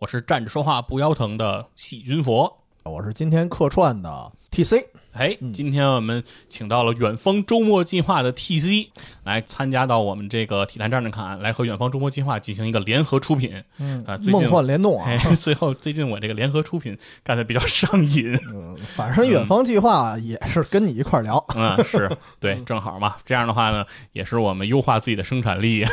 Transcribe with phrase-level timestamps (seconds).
[0.00, 2.56] 我是站着说话不腰疼的细菌佛。
[2.84, 8.88] 我是今天客串的 TC，哎，今天我们请到了远方周末计划的 TC
[9.22, 13.62] 来参加到我们这个体坛站着侃，来和远方周末计划进行一个联合出品。
[13.78, 18.34] 嗯啊，最近梦幻联动啊，哎，最后最近我这个联合出品干的比较上瘾。
[18.52, 23.16] 嗯，反正远方计划也是跟你一块儿聊，嗯，是对， 正好嘛。
[23.24, 25.84] 这样的话呢，也是我们优化自己的生产力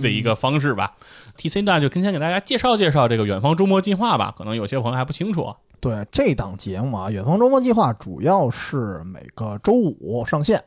[0.00, 0.94] 的一个方式吧。
[1.36, 5.54] TC 呢，就先给大家介绍介绍这个远方周末计划吧，可能有些朋友还不清楚。
[5.84, 10.64] 对这档节目啊，《远方周末计划》主要是每个周五上线，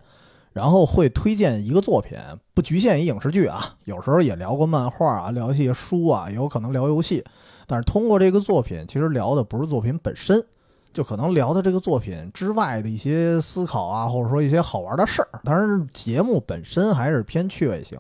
[0.54, 2.16] 然后会推荐一个作品，
[2.54, 7.26] 不局限于影视剧啊，有时候也聊过漫画啊，聊一些书啊，有可能聊游戏。
[7.66, 10.40] 但是通过这个作品，其实聊的不是作品本身，
[10.94, 15.42] 就可能聊的这个作品之外的一些思考啊，或者说一些好玩的事儿。
[15.44, 17.98] 当然，节目本身还是偏趣味型，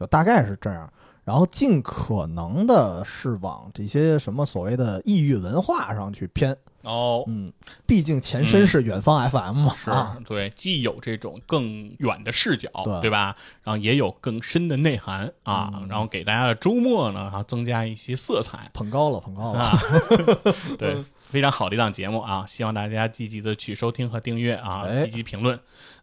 [0.00, 0.92] 就大概是这样。
[1.26, 7.52] 然后尽可能的是往这些什么所谓的异域文化上去偏，哦，嗯，
[7.84, 13.00] 毕竟前身是远方 FM 嘛，是啊，对，既有这种更远的视角，对。
[13.00, 13.34] 对吧？
[13.64, 15.88] 然后也有更深的内涵啊，嗯。
[15.88, 18.70] 然后给大家的周末呢，然后增加一些色彩。
[18.72, 19.78] 捧高了，捧高了，啊。
[20.78, 25.04] 对，非常好的一档节目啊，希望大家积极的去收听和订阅啊，哎。
[25.04, 25.58] 积极评论。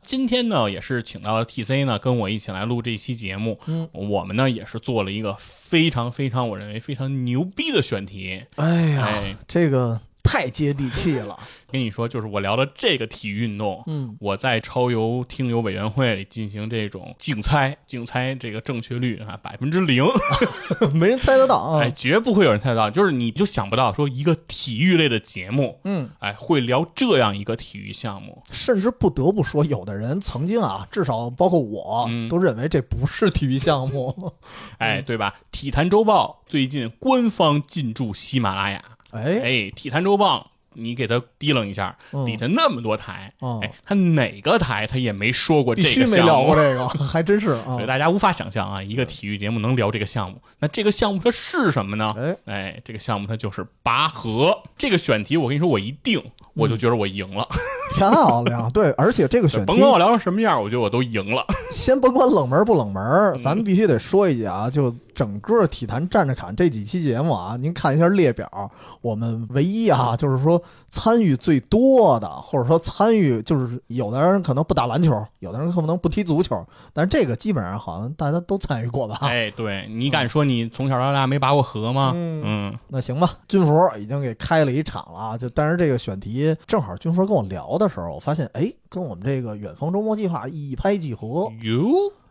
[0.05, 3.59] 今天呢，也是请到了 TC 呢，跟我一起来录这期节目。
[3.67, 8.43] 嗯，我们呢也是做了一个非常非常，我认为非常牛逼的选题。
[8.55, 11.37] 哎呀，哎，这个太接地气了，
[11.71, 20.03] 跟你说，就是我聊的这个体育运动，嗯，我在超游听友委员会里进行这种竞猜，竞猜这个正确率啊百分之零，
[20.93, 32.23] 没人猜得到啊哎，，绝不会有人猜得到，就是你就想不到说一个体育类的节目，嗯，哎，会聊这样一个体育项目，甚至不得不说，有的人曾经啊，至少包括我，嗯。
[32.29, 34.33] 都认为这不是体育项目，
[34.79, 35.35] 哎，对吧？
[35.51, 38.81] 体坛周报最近官方进驻喜马拉雅，
[39.13, 40.49] 哎，哎，体坛周报。
[40.75, 50.41] 你给他提楞一下，底下那么多台，哦哎，他哪个台他也没说过这必须没个项目聊过，这个， 还真是 啊对，，大家无法想象啊，一个体育节目能聊这个项目。
[50.57, 52.11] 那这个项目它是什么呢？
[52.17, 54.63] 哎，哎，这个项目它就是拔河。
[54.75, 56.19] 这个选题，我跟你说，我一定
[56.55, 57.47] 我就觉得我赢了。
[57.95, 61.45] 漂亮，对，而且这个选题甭管我聊成什么样，我觉得我都赢了。
[61.71, 79.17] 先甭管冷门不冷嗯门，咱们必须得说一句啊，就整个体坛站着侃这几期节目啊，您看一下列表，我们唯一啊，就是说参与最多的，或者说参与就是有的人可能不打篮球，有的人可能不踢足球，但是这个基本上好像大家都参与过吧。
[79.21, 82.11] 哎，对你敢说你从小到大没拔过河吗？
[82.15, 91.47] 嗯嗯，那行吧，军服已经给开了一场了啊，就但是这个选题正好军服跟我聊的时候，我发现哎，跟我们这个远方周末计划一拍即合。
[91.61, 91.85] 哟，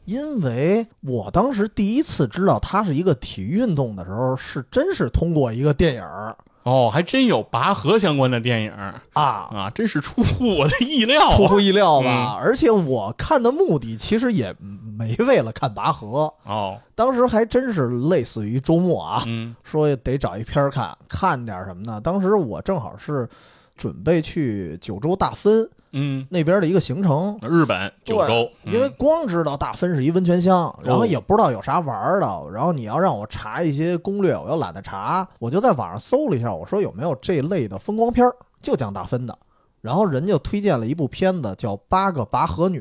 [0.04, 6.36] 因为我当时第一次知道它是一个体育运动的时候，是真是通过一个电影儿。
[6.64, 11.36] 哦，还真有拔河相关的电影啊，啊，真是出乎我的意料啊。
[11.36, 12.04] 出乎意料嗯。
[12.04, 12.38] 吧。
[12.40, 14.54] 而且我看的目的其实也
[14.96, 19.56] 没为了看拔河，哦，当时还真是类似于周末啊，嗯。
[19.64, 22.00] 说得找一片儿看，看点什么呢？
[22.00, 23.28] 当时我正好是
[23.76, 27.38] 准备去九州大分嗯，那边的一个行程。
[27.42, 28.94] 日本九州，因为嗯。
[28.98, 39.36] 光知道大分是一温泉乡，然后哦也不知道有啥玩的，然后你要让我查一些攻略，我又懒得查，我就在网上搜了一下，我说有没有这类的风光片儿，就讲大分的。
[39.80, 42.80] 然后人就推荐了一部片子，叫《八个拔河女》，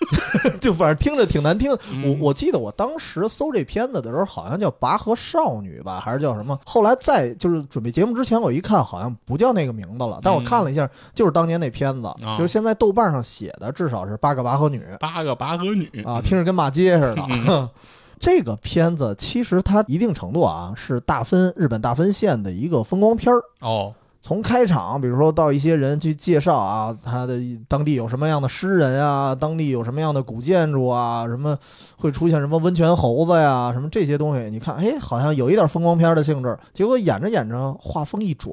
[0.60, 1.70] 就反正听着挺难听。
[1.70, 6.58] 我嗯我记得我当时搜这片子的时候，好像叫《拔河少女》吧，还是叫什么？
[6.64, 14.78] 后来在就是准备节目之前，我一看好像不叫那个名字了，但我看了一下，就是当年那片子，啊就是现在豆瓣上写的，至少是《八个拔河女》。
[14.98, 17.22] 八个拔河女啊，听着跟骂街似的。
[17.30, 17.68] 嗯
[18.18, 23.42] 这个片子其实它一定程度啊是大分日本大分县的一个风光片儿。
[23.60, 23.92] 哦，
[24.26, 31.56] 从开场，比如说到一些人去介绍啊，他的当地有什么样的诗人啊，当地有什么样的古建筑啊，什么
[31.96, 36.58] 会出现什么温泉猴子呀，什么这些东西，你看，哎，好像有一点风光片的性质。
[36.72, 38.52] 结果演着演着，画风一转，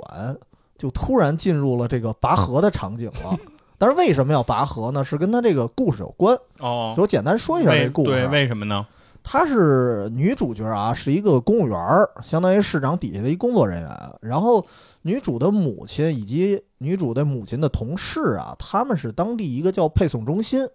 [0.78, 3.36] 就突然进入了这个拔河的场景了。
[3.80, 5.04] 但是为什么要拔河呢？
[5.04, 6.38] 是跟他这个故事有关。
[6.60, 8.12] 哦，我简单说一下这个故事。
[8.12, 8.86] 对，为什么呢？
[9.24, 14.14] 她是女主角啊，是一个公务员儿，相当于市长底下的一工作人员。
[14.22, 14.64] 然后
[15.04, 20.68] 女主的母亲以及女主的母亲的同事啊，他们是当地一个叫配送中心，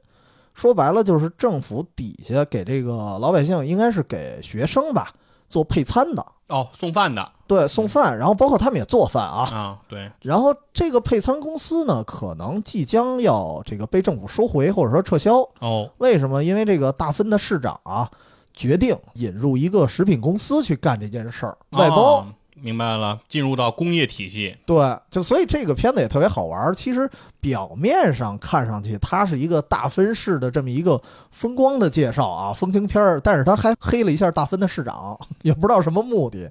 [0.55, 5.13] 说白了就是政府底下给这个老百姓，应该是给学生吧
[5.49, 9.49] 做配餐的，哦，送饭的对，送饭，然后包括他们也做饭啊。
[9.51, 15.39] 啊，对，然后这个配餐公司呢，可能即将要这个被政府收回或者说撤销。
[15.61, 16.45] 哦，为什么？
[16.45, 18.11] 因为这个大分的市长啊，
[18.59, 22.17] 决定引入一个食品公司去干这件事儿，外包。
[22.19, 22.27] 哦
[22.61, 26.75] 明白了，进入到工业体系，对，就所以这个片子也特别好玩儿。
[26.75, 27.09] 其实
[27.39, 31.01] 表面上看上去它是一个大分市的这么一个
[31.31, 36.51] 风光的介绍啊，风情片儿，但是他还黑了一下大分的市长，也不知道什么目的。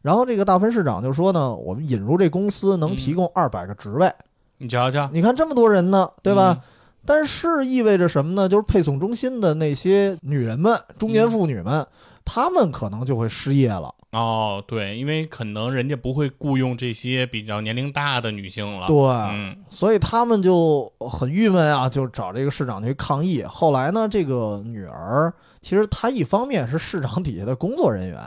[0.00, 4.08] 然后这个大分市长就说呢，我们引入这公司能提供二百个职位，
[4.58, 6.56] 你瞧瞧，你看这么多人呢，对吧？
[6.62, 6.62] 嗯
[7.08, 8.46] 但是意味着什么呢？
[8.46, 11.86] 就是配送中心的那些女人们、中年妇女们，
[12.22, 13.94] 她们可能就会失业了。
[14.10, 18.86] 哦，对，因为可能人家不会雇佣这些比较年龄大的女性了。
[18.88, 23.42] 对，嗯，所以他们就很郁闷啊，就找这个市长去抗议。
[23.42, 25.32] 后来呢，这个女儿
[25.62, 28.18] 其实她一方面是市长底下的工作人员，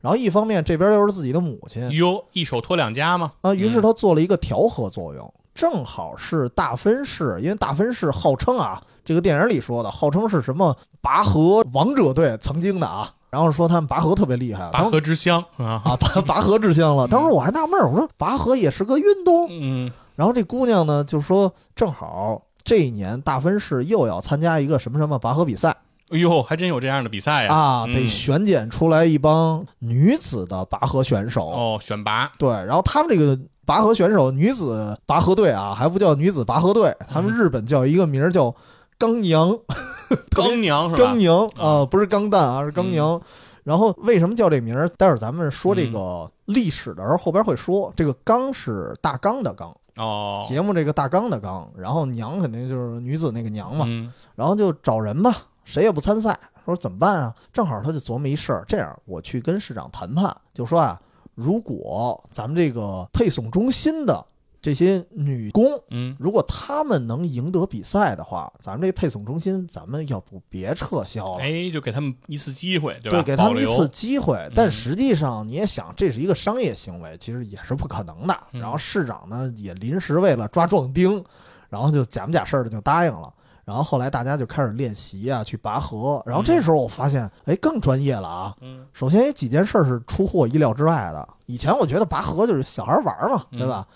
[0.00, 3.30] 然后一方面这边又是自己的母亲哟，一手托两家嘛。
[3.42, 17.06] 啊，于是嗯她做了一个调和作用，正好是大分市，因为大分市号称啊，这个电影里说的，号称是什么拔河王者队曾经的啊，然后说他们拔河特别厉害，拔河之乡啊，啊拔拔河之乡了。
[17.06, 25.76] 当时我还纳闷儿，我说拔河也是个运动，嗯，然后这姑娘呢就说，正好这一年大分市又要参加一个什么什么拔河比赛
[26.10, 27.54] 哎呦，还真有这样的比赛呀！
[27.54, 31.48] 啊，嗯得选拣出来一帮女子的拔河选手。
[31.48, 38.54] 哦，选拔，对，然后他们这个拔河选手女子拔河队啊，还不叫女子拔河队，他们嗯日本叫一个名儿叫
[38.98, 39.58] 钢娘，
[40.34, 41.04] 钢娘是吧？
[41.04, 43.20] 钢娘啊、啊不是钢蛋啊，是钢娘。
[43.64, 44.86] 然后为什么叫这名儿？
[44.90, 47.90] 待会儿咱们说这个历史的时候，后边会说。
[47.96, 53.86] 这个“纲”是大纲的“纲”，哦，节目这个大纲的“纲”，然后“娘”肯定就是女子那个“娘”嘛。
[53.88, 55.34] 嗯然后就找人吧，
[55.64, 57.34] 谁也不参赛，说怎么办啊？
[57.54, 61.00] 正好他就琢磨一事儿，这样我去跟市长谈判，就说啊，
[61.34, 64.24] 如果咱们这个配送中心的
[64.62, 71.42] 这些女工，嗯，如果她们能赢得比赛的话，咱们这配送中心咱们要不别撤销了。
[71.42, 73.18] 哎，就给他们一次机会，对吧？
[73.18, 78.34] 对，给他们一次机会，但嗯实际上你也想，这是一个商业行为，其实也是不可能的。
[78.52, 81.22] 嗯然后市长呢，也临时为了抓壮丁，
[81.68, 83.30] 然后就假模假式的就答应了。
[83.64, 86.22] 然后后来大家就开始练习啊，去拔河。
[86.26, 88.54] 然后这时候我发现，哎，更专业了啊！
[88.60, 91.26] 嗯首先有几件事是出乎我意料之外的。
[91.46, 93.86] 以前我觉得拔河就是小孩玩嘛，嗯对吧？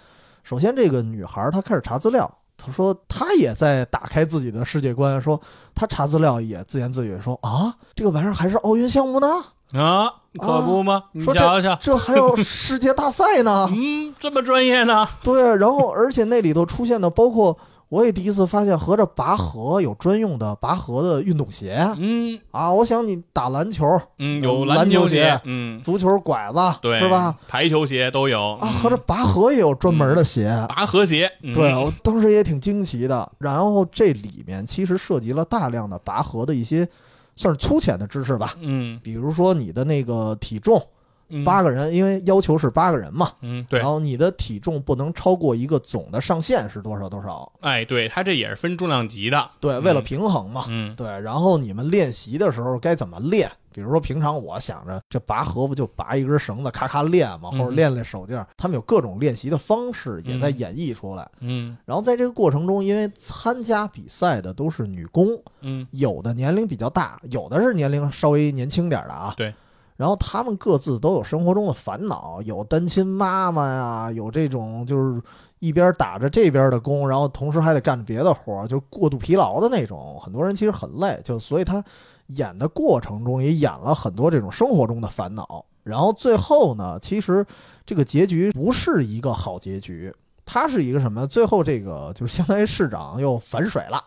[0.43, 5.38] 首先这个女孩她开始查资料，她说她也在打开自己的世界观，说
[5.75, 9.29] 她查资料也自言自语说啊，这个玩意儿还是奥运项目呢，
[9.75, 10.11] 啊，
[10.41, 11.05] 可不吗？
[11.12, 13.69] 你说瞧瞧，这还有世界大赛呢。
[13.70, 15.06] 嗯，这么专业呢？
[15.23, 17.55] 对，然后而且那里头出现的包括。
[17.88, 22.70] 我也第一次发现，合着拔河有专用的拔河的运动鞋嗯啊！
[22.70, 23.87] 我想你打篮球、
[24.19, 27.35] 嗯，有篮篮球球鞋嗯，足球拐子，对，是吧？？
[27.49, 30.52] 排球鞋都有啊，合着拔河也有专门的鞋。
[30.69, 33.31] 拔河鞋，嗯对，我当时也挺惊奇的。
[33.38, 36.87] 然后这里面其实涉及了大量的拔河的一些
[37.37, 40.84] 算是粗浅的知识吧，嗯，比如说你的那个体重，
[41.29, 47.51] 嗯八个人，因为要求是八个人嘛，嗯，对然，后你的体重不能超过一个总的上限是多少多少。
[47.61, 50.65] 哎，对，它这也是分重量级的，对，嗯为了平衡嘛。
[50.69, 53.51] 嗯对，然后你们练习的时候该怎么练？
[53.70, 61.29] 比如说平常我想着这拔河不就拔一根绳子咔咔练嘛，嗯或者练练手劲儿，他们有各种练习的方式也在嗯演绎出来。
[61.41, 65.29] 嗯然后在这个过程中，因为参加比赛的都是女工，
[65.61, 69.35] 嗯有的年龄比较大，有的是年龄稍微年轻点儿的啊。
[69.37, 69.55] 对。
[69.98, 75.20] 然后他们各自都有生活中的烦恼，有单亲妈妈呀，有这种就是
[75.58, 80.17] 一边打着这边的工，然后同时还得干别的活儿，就过度疲劳的那种。
[80.20, 81.82] 很多人其实很累，就所以他
[82.28, 85.64] 演的过程中也演了很多这种生活中的烦恼。
[85.82, 87.44] 然后最后呢，其实
[87.84, 90.14] 这个结局不是一个好结局，
[90.46, 91.26] 它是一个什么？
[91.26, 94.00] 最后这个就是相当于市长又反水了。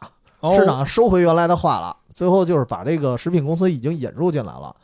[0.58, 4.76] 市长收回原来的话了，最后就是把这个食品公司已经引入进来了，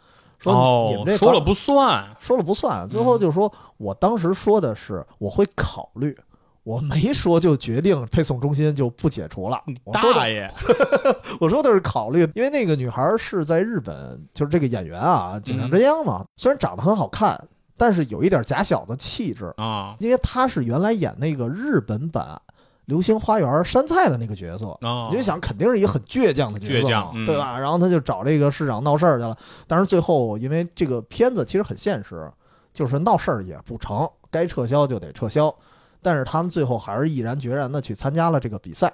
[0.53, 6.17] 说你们哦说了不算，说了不算，最后就说、我当时说的是我会考虑，
[6.63, 10.51] 我没说就决定配送中心就不解除了，我说的大爷，
[11.39, 17.41] 我说的是考虑，因为那个女孩是在日本，就是这个演员啊，井上真央嘛，虽然长得很好看，
[17.77, 22.41] 但是有一点假小子气质，啊，因为她是原来演那个日本版
[22.87, 24.65] 流星花园山菜的那个角色。
[24.81, 27.57] 哦你就想，肯定是一个很倔强的角色，倔强嗯对吧？
[27.57, 32.29] 然后他就找这个市长闹事儿去了，但是最后因为这个片子其实很现实，
[32.73, 35.53] 就是闹事儿也不成，该撤销就得撤销。
[36.01, 38.91] 但是他们最后还是毅然决然的去参加了这个比赛。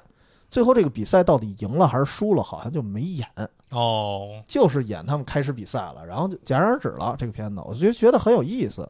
[0.49, 3.27] 最后这个比赛到底赢了还是输了，好像就没演，
[3.71, 7.15] 哦，就是演他们开始比赛了，然后就戛然而止了。
[7.17, 8.87] 这个片子，我就觉得很有意思。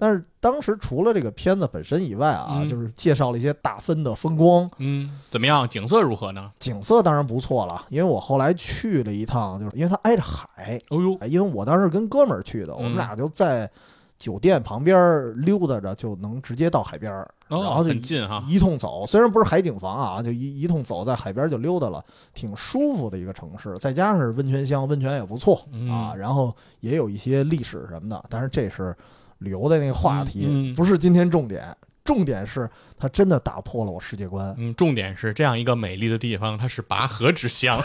[0.00, 5.68] 但是当时除了这个片子本身以外啊，嗯就是介绍了一些大分的风光，嗯，怎么样？
[5.68, 6.50] 景色如何呢？
[6.58, 7.84] 景色当然不错了。
[7.90, 13.70] 因为我后来去了一趟，就是因为它挨着海，哦呦，哎因为我当时跟哥们儿去的，我们嗯俩就在
[14.18, 18.42] 酒店旁边儿溜达着，就能直接到海边儿，哦，然后就很近哈。
[18.48, 19.06] 一通走。
[19.06, 22.02] 虽然不是海景房啊，就一一通走，在海边就溜达了，
[22.32, 23.76] 挺舒服的一个城市。
[23.78, 28.24] 再加上是温泉乡，温泉也不错嗯啊，然后也有一些历史什么的。
[28.28, 28.94] 但是这是
[29.40, 31.76] 旅游的那个话题，不是今天重点。
[32.02, 32.68] 重点是
[32.98, 34.52] 它真的打破了我世界观。
[34.58, 37.78] 嗯，重点是这样一个美丽的地方，它是拔河之乡。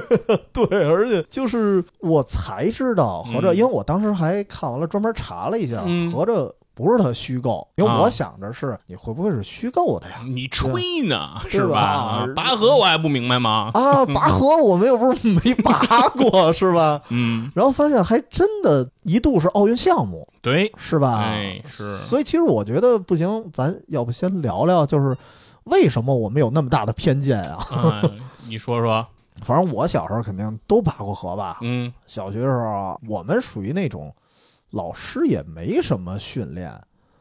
[0.52, 10.18] 对，而且就是我才知道，合着、嗯因为我当时还看完了，专门查了一下，嗯合着不是他虚构，因为啊我想着是你会不会是虚构的呀？
[10.24, 12.24] 你吹呢， 是吧？
[12.36, 13.72] 拔河我还不明白吗？
[13.74, 15.76] 啊， 拔河我们又不是没拔
[16.10, 17.02] 过，是吧？
[17.10, 21.18] 嗯，然后发现还真的一度是奥运项目，对，是吧？
[21.18, 25.18] 哎是所以其实我觉得不行，咱要不先聊聊，就是
[25.64, 27.56] 为什么我们有那么大的偏见啊？
[27.74, 28.02] 啊，
[28.46, 29.04] 你说说，
[29.42, 34.14] 反正我小时候肯定都拔过河吧，嗯小学时候啊我们属于那种
[34.70, 36.72] 老师也没什么训练。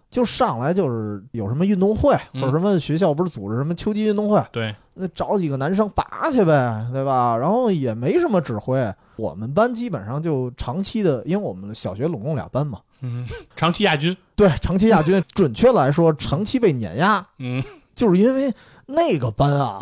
[0.09, 7.35] 就上来就是有什么运动会，嗯或者什么学校不是组织什么秋季运动会，对，那找几个男生拔去呗，对吧？
[7.35, 8.81] 然后也没什么指挥。
[9.17, 13.27] 我们班基本上就长期的，因为我们小学拢共俩班嘛，嗯，
[13.57, 15.21] 长期亚军，对，长期亚军。
[15.35, 17.61] 准确来说，长期被碾压，嗯
[17.93, 18.53] 就是因为
[18.87, 19.79] 那个班啊，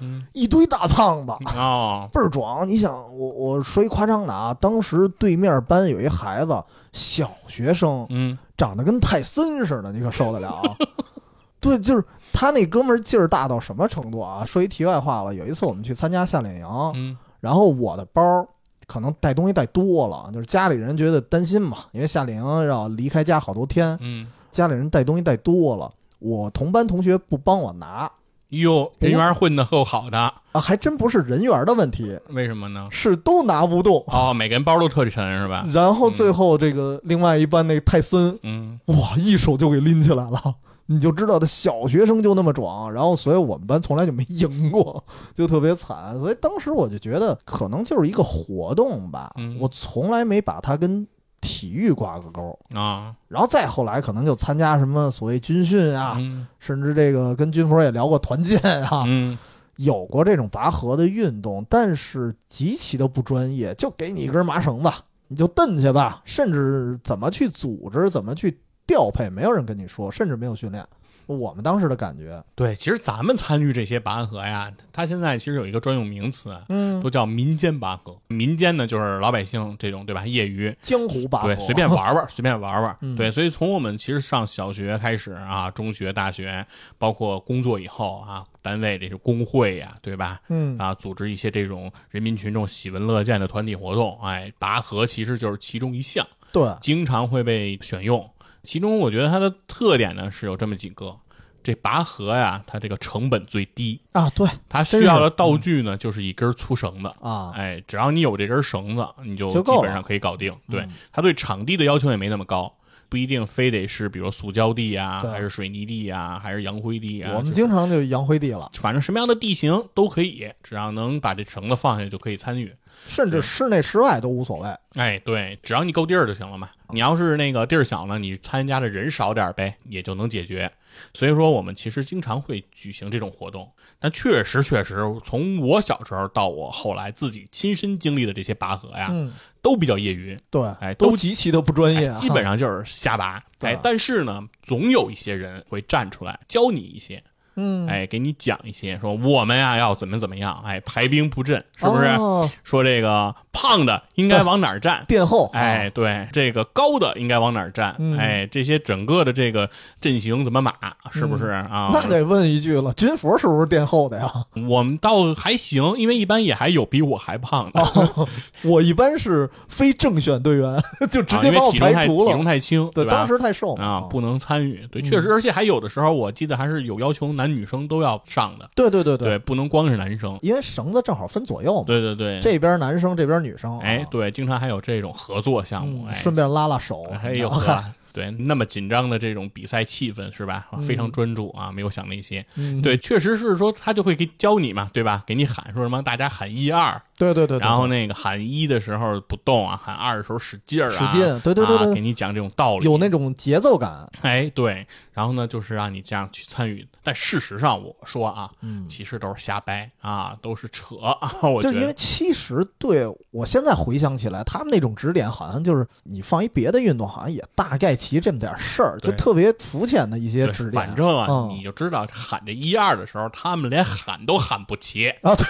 [0.00, 2.66] 嗯，一堆大胖子，啊，倍儿壮。
[2.66, 6.62] 你想，我我说一夸张的啊，当时对面班有一孩子，
[6.92, 10.76] 小学生，嗯长得跟泰森似的，你可受得了啊？
[11.60, 14.44] 对，就是他那哥们儿劲儿大到什么程度啊？
[14.44, 18.44] 说一题外话了，有一次我们去参加夏令营，嗯然后我的包
[18.88, 28.10] 可能带东西带多了，就是家里人觉得担心嘛，因为夏令营要离开家好多天，嗯，家里人带东西带多了，我同班同学不帮我拿
[28.50, 32.88] 哟，人缘混的够好的，啊，还真不是人缘的问题，为什么呢？
[32.90, 34.02] 是都拿不动。
[34.06, 35.66] 哦，每个人包都特沉是吧？
[35.72, 40.40] 然后最后这个另外一班那泰森，嗯哇，一手就给拎起来了。
[40.90, 45.04] 你就知道他小学生就那么壮，然后所以我们班从来就没赢过，
[45.36, 46.18] 就特别惨。
[46.18, 51.06] 所以当时我就觉得可能就是一个活动吧，嗯我从来没把它跟
[51.40, 52.58] 体育挂个钩。
[52.74, 59.38] 啊，然后再后来可能就参加什么所谓军训啊，嗯甚至这个跟军佛也聊过团建啊，嗯
[59.76, 64.90] 有过这种拔河的运动，但是极其的不专业，就给你一根麻绳子，
[65.28, 70.84] 你就蹬去吧，甚至怎么去组织，怎么去调配，没有人跟你说，甚至没有训练。
[71.28, 78.16] 我们当时的感觉，对，其实咱们参与这些拔河呀，它现在其实有一个专用名词，嗯都叫民间拔河。
[78.28, 80.26] 民间呢，就是老百姓这种，对吧？
[80.26, 82.96] 业余，江湖拔河，对，随便玩玩， 随便玩玩。
[83.02, 86.64] 嗯对，所以从我们其实上小学开始啊，中学、大学，
[86.96, 90.40] 包括工作以后啊，单位这是工会呀，对吧？
[90.48, 98.28] 嗯啊，组织一些这种人民群众喜闻乐见的团体活动，哎，拔河其实就是其中一项，对，经常会被选用。
[98.68, 101.16] 其中我觉得它的特点呢是有这么几个，
[101.62, 107.10] 这拔河呀，它这个成本最低，啊，对它需要的道具呢就是一根粗绳子。
[107.22, 110.54] 啊，哎，只要你有这根绳子，你就基本上可以搞定。
[110.70, 112.70] 对嗯，它对场地的要求也没那么高，
[113.08, 117.30] 不一定非得是比如塑胶地呀，还是水泥地呀，还是洋灰地呀。
[117.36, 122.74] 我们经常就洋灰地了，反正什么样的地形都可以，只要能把这绳子放下就可以参与。
[123.06, 124.68] 甚至室内室外都无所谓。
[124.94, 126.70] 哎，对，只要你够地儿就行了嘛。
[126.90, 130.70] 你要是那个地儿小呢，你参加的人少点儿呗，也就能解决。
[131.14, 133.70] 所以说，我们其实经常会举行这种活动。
[134.00, 143.40] 但确实，确实，从我小时候到我后来自己亲身经历的这些拔河呀，嗯，都比较业余，对，哎都都极其的不专业啊，哎基本上就是瞎拔。
[143.60, 147.22] 对哎，但是呢，总有一些人会站出来教你一些，
[147.60, 152.06] 嗯，哎，给你讲一些，说我们呀要怎么怎么样，哎，排兵布阵，是不是？
[152.06, 155.04] 哦说这个胖的应该往哪儿站？
[155.08, 157.96] 殿后，哎，对，这个高的应该往哪儿站？
[157.98, 159.68] 嗯哎，这些整个的这个
[160.00, 160.72] 阵型怎么码，
[161.10, 161.90] 是不是啊？
[161.92, 164.32] 那得问一句了，军服是不是殿后的呀？
[164.68, 168.28] 我们倒还行，因为一般也还有比我还胖的，哦，
[168.62, 172.32] 我一般是非正选队员，就直接把我体重太体排除了。
[172.32, 173.10] 重太轻，对，吧？
[173.10, 174.86] 当时太瘦啊，不能参与。
[174.92, 180.38] 对，嗯确实，而且还有的时候，我记得还是有要求男男女生都要上的，对对对对，不能光是男生。
[180.42, 190.66] 因为绳子正好分左右嘛，对对对，这边男生这边女生，啊，哎对，经常还有这种合作项目，顺便拉拉手，还有然后啊，对，那么紧张的这种比赛气氛是吧？
[190.72, 190.82] 嗯。
[190.82, 192.44] 非常专注啊，没有想那些。
[192.56, 192.82] 嗯。
[192.82, 195.22] 对，确实是说他就会给教你嘛，对吧？
[195.24, 211.94] 给你喊说什么，大家喊一二，对对对，对然后那个喊一的时候不动啊，喊二的时候使劲儿啊，使劲对对对给你讲这种道理，有那种节奏感，哎对，然后呢就是让你这样去参与，但事实上我说啊，嗯，其实都是瞎掰啊，都是扯啊，我觉就是因为。
[212.18, 220.72] 其实对我现在回想起来，他们那种指点好像就是你放一别的运动，好像也大概齐这么点事儿，就特别肤浅的一些指点。
[220.72, 225.46] 反正啊，嗯你就知道喊这一二的时候，他们连喊都喊不齐啊，对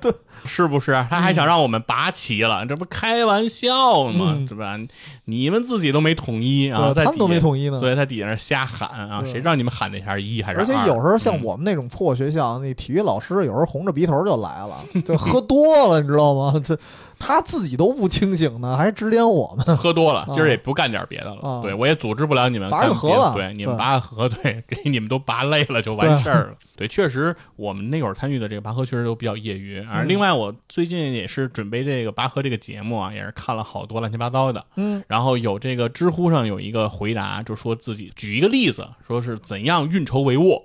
[0.12, 0.14] 对，
[0.44, 0.92] 是不是？
[1.08, 4.34] 他还想让我们拔齐了，这不开玩笑吗？
[4.36, 4.78] 嗯是吧？
[5.24, 7.78] 你们自己都没统一啊，在他们都没统一呢。
[7.80, 10.62] 所以，在底下那瞎喊啊，谁知道你们喊那一下一还是二？
[10.62, 16.60] 而且有时候像嗯我们那种破学校，那体育老师有时候红着鼻头就来了，就喝多了，你知道吗？
[16.62, 16.76] 这
[17.24, 19.76] 他自己都不清醒呢，还指点我们。
[19.76, 21.40] 喝多了， 啊今儿也不干点别的了。
[21.40, 26.54] 啊对我也组织不了你们拔河吧对，你们拔个河，对，给你们都拔累了就完事儿了。
[26.76, 29.78] 对，确实我们那会儿参与的这个拔河确实都比较业余。
[29.88, 34.64] 而嗯另外，我最近也是准备这个拔河这个节目啊，也是看了好多乱七八糟的。
[34.74, 40.60] 嗯然后有这个知乎上有一个回答，就说自己举一个例子，说是怎样运筹帷幄。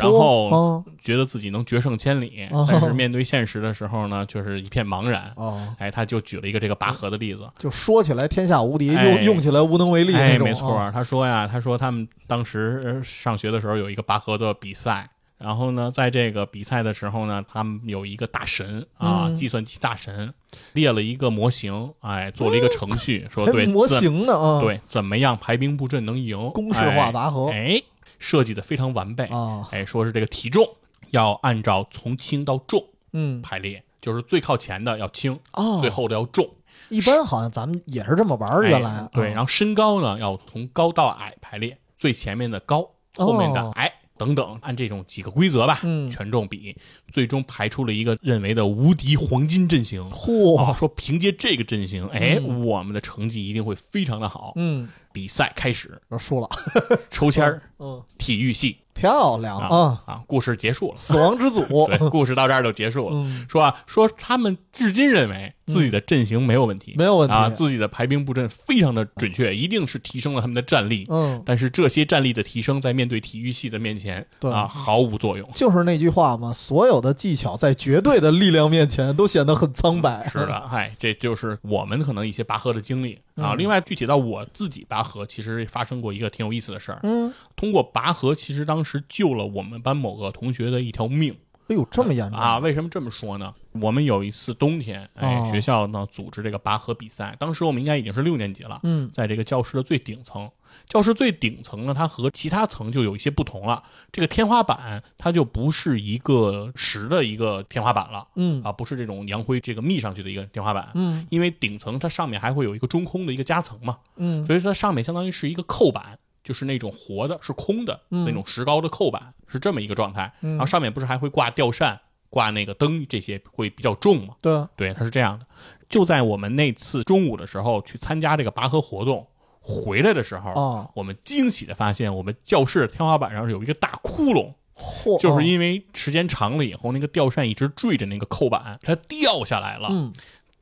[0.00, 2.66] 然后觉得自己能决胜千里，哦。
[2.70, 5.34] 但是面对现实的时候呢，就是一片茫然。
[5.78, 7.48] 哎，他就举了一个这个拔河的例子。
[7.58, 9.14] 就说起来天下无敌，哎。
[9.14, 19.36] 用用起来无能为力哎，没错啊，他说呀，他说他们当时呃上学的时候有一个拔河的比赛，然后呢，在这个比赛的时候呢，他们有一个大神啊，嗯。
[19.36, 20.32] 计算机大神
[20.72, 27.50] 列了一个模型，哎，做了一个程序，说 对模怎型呢啊，，对怎么样排兵布阵能赢，公式化拔河。
[27.50, 27.82] 哎，哎
[28.18, 30.66] 设计的非常完备，啊，哎，说是这个体重
[31.10, 36.48] 要按照从轻到重嗯排列，就是最靠前的要轻，哦，最后的要重。
[36.88, 43.92] 一般好像咱们也是这么玩儿，原来哎对，然后后身高呢要从高到矮排列，最前面的高，后面的矮。
[44.16, 46.76] 等等，按这种几个规则吧，权重比，
[47.12, 50.02] 最终排出了一个认为的无敌黄金阵型。
[50.10, 50.56] 嚯。
[50.56, 52.64] 啊，，说凭借这个阵型，哎，嗯。
[52.64, 54.52] 我们的成绩一定会非常的好。
[54.56, 56.48] 嗯，比赛开始，我输了，
[57.10, 58.78] 抽签儿，嗯，体育系。
[58.94, 60.96] 漂亮啊啊，啊，故事结束了。
[60.96, 63.16] 死亡之组， 对，故事到这儿就结束了。
[63.16, 71.06] 嗯，说啊，说他们至今认为自己的阵型没有问题，没有问题啊，自己的排兵布阵非常的准确，一定是提升了他们的战力。
[71.08, 75.48] 嗯，但是这些战力的提升，在面对体育系的面前对啊，毫无作用。
[75.54, 80.28] 就是那句话嘛，所有的技巧在绝对的力量面前都显得很苍白。
[80.30, 83.52] 是的，嗨，这就是我们可能一些拔河的经历啊。
[83.52, 87.00] 嗯另外，具体到我自己拔河，其实发生过一个挺有意思的事儿。
[87.02, 91.34] 嗯，通过拔河，其实当时救了我们班某个同学的一条命
[91.68, 92.58] 哎呦，这么严重啊！？
[92.58, 93.54] 为什么这么说呢？
[93.80, 100.50] 我们有一次冬天，哎，哦学校呢组织这个拔河比赛，当时我们应该已经是六年级了，嗯在这个教室的最顶层。
[100.88, 103.82] 教室最顶层呢，它和其他层就有一些不同了。
[104.10, 110.90] 这个天花板它就不是一个实的一个天花板了嗯啊，不是这种洋灰这个密上去的一个天花板。
[110.94, 120.32] 嗯因为顶层它上面还会有一个中空的一个夹层嘛，嗯所以说它上面相当于是一个扣板，就是那种活的，是空的、嗯那种石膏的扣板，是这么一个状态。
[120.42, 121.98] 嗯然后上面不是还会挂吊扇、
[122.30, 124.34] 挂那个灯，这些会比较重嘛？
[124.40, 125.46] 对，对，它是这样的。
[125.88, 129.26] 就在我们那次中午的时候去参加这个拔河活动，
[129.60, 140.12] 回来的时候，哦，我们惊喜的发现，我们教室的天花板上有一个大窟窿，嚯，就是因为时间长了以后，那个吊扇一直坠着那个扣板，它掉下来了，嗯，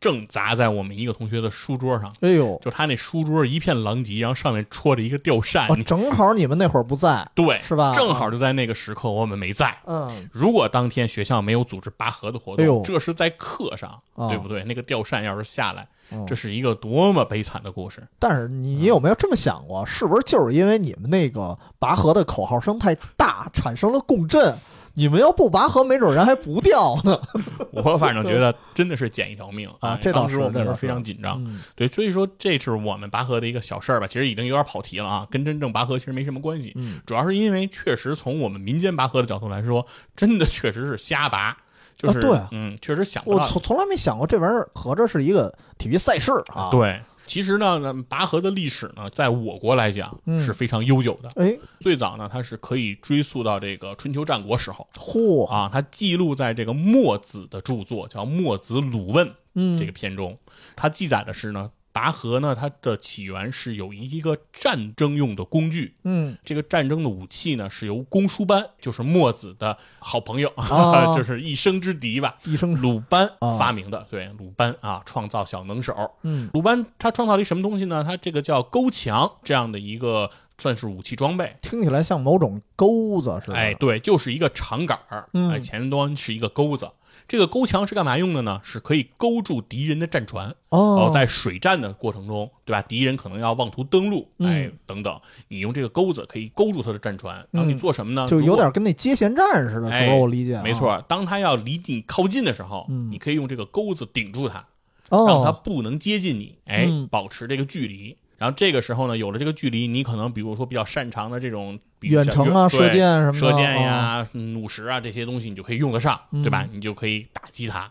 [0.03, 2.12] 正砸在我们一个同学的书桌上。
[2.21, 9.75] 哎呦，就他那书桌一片狼藉，然后上面戳着一个吊扇，哦，正好你们那会儿不在，对，是吧正好就在那个时刻，我们没在。
[9.87, 14.65] 嗯，如果当天学校没有组织拔河的活动，哎这是在课上，哦对不对？
[14.65, 18.03] 那个吊扇要是下来，嗯这是一个多么悲惨的故事。
[18.19, 24.57] 但是你有没有这么想过，是不是就是因为你们那个拔河的口号声太大，产生了共振？
[24.94, 27.18] 你们要不拔河，没准人还不掉呢。
[27.72, 36.72] 我反正觉得真的是捡一条命啊这当时我们非常紧张，嗯对，所以说这是我们拔河的一个小事儿吧，其实已经有点跑题了啊，跟真正拔河其实没什么关系。
[36.76, 41.57] 嗯主要是因为确实从我们民间拔河的角度来说，真的确实是瞎拔，
[41.96, 43.42] 就是、啊对嗯，确实想不到。
[43.44, 47.00] 我从从来没想过这玩意儿合着是一个体育赛事啊。，对，
[47.33, 50.38] 其实呢，拔河的历史呢，在我国来讲嗯。
[50.38, 51.31] 是非常悠久的。
[51.37, 54.87] 哎，最早呢，它是可以追溯到这个春秋战国时候。
[54.92, 60.38] 嚯，啊，它记录在这个墨子的著作叫《墨子鲁问》嗯，这个篇中，
[60.77, 74.07] 它记载的是呢，拔河呢，它的起源是有一个战争用的工具，嗯这个战争的武器呢是由公输班，就是墨子的好朋友，哦就是一生之敌吧，一生鲁班哦发明的。
[74.11, 76.11] 对，鲁班啊，创造小能手。
[76.22, 78.02] 嗯鲁班他创造了一什么东西呢？
[78.02, 81.57] 他这个叫钩墙这样的一个算是武器装备。
[81.61, 83.57] 听起来像某种钩子似的。
[83.57, 86.90] 哎，对，就是一个长杆儿，嗯哎，前端是一个钩子。
[87.29, 88.61] 这个钩墙是干嘛用的呢？
[88.62, 90.55] 是可以勾住敌人的战船。
[90.68, 92.83] 哦，在水战的过程中，对吧？
[92.83, 98.27] 敌人可能要妄图登陆，嗯哎，等等，你用这个钩子可以勾住他的战船，然后你嗯做什么呢？
[98.29, 100.14] 就有点跟那接线站似的，是哎吧？
[100.14, 101.03] 我理解啊，没错。
[101.09, 104.66] 当他要离你靠近的时候，嗯你可以用这个钩子顶住他，
[105.11, 108.16] 哦，让他不能接近你，哎，嗯保持这个距离。
[108.42, 116.66] 然后这个时候呢，有了这个距离，你可能比如说比较擅长的这种比远程啊、射箭什么的，射箭哦，呀、嗯弩石啊这些东西，你就可以用得上，嗯对吧？
[116.72, 117.88] 你就可以打击他。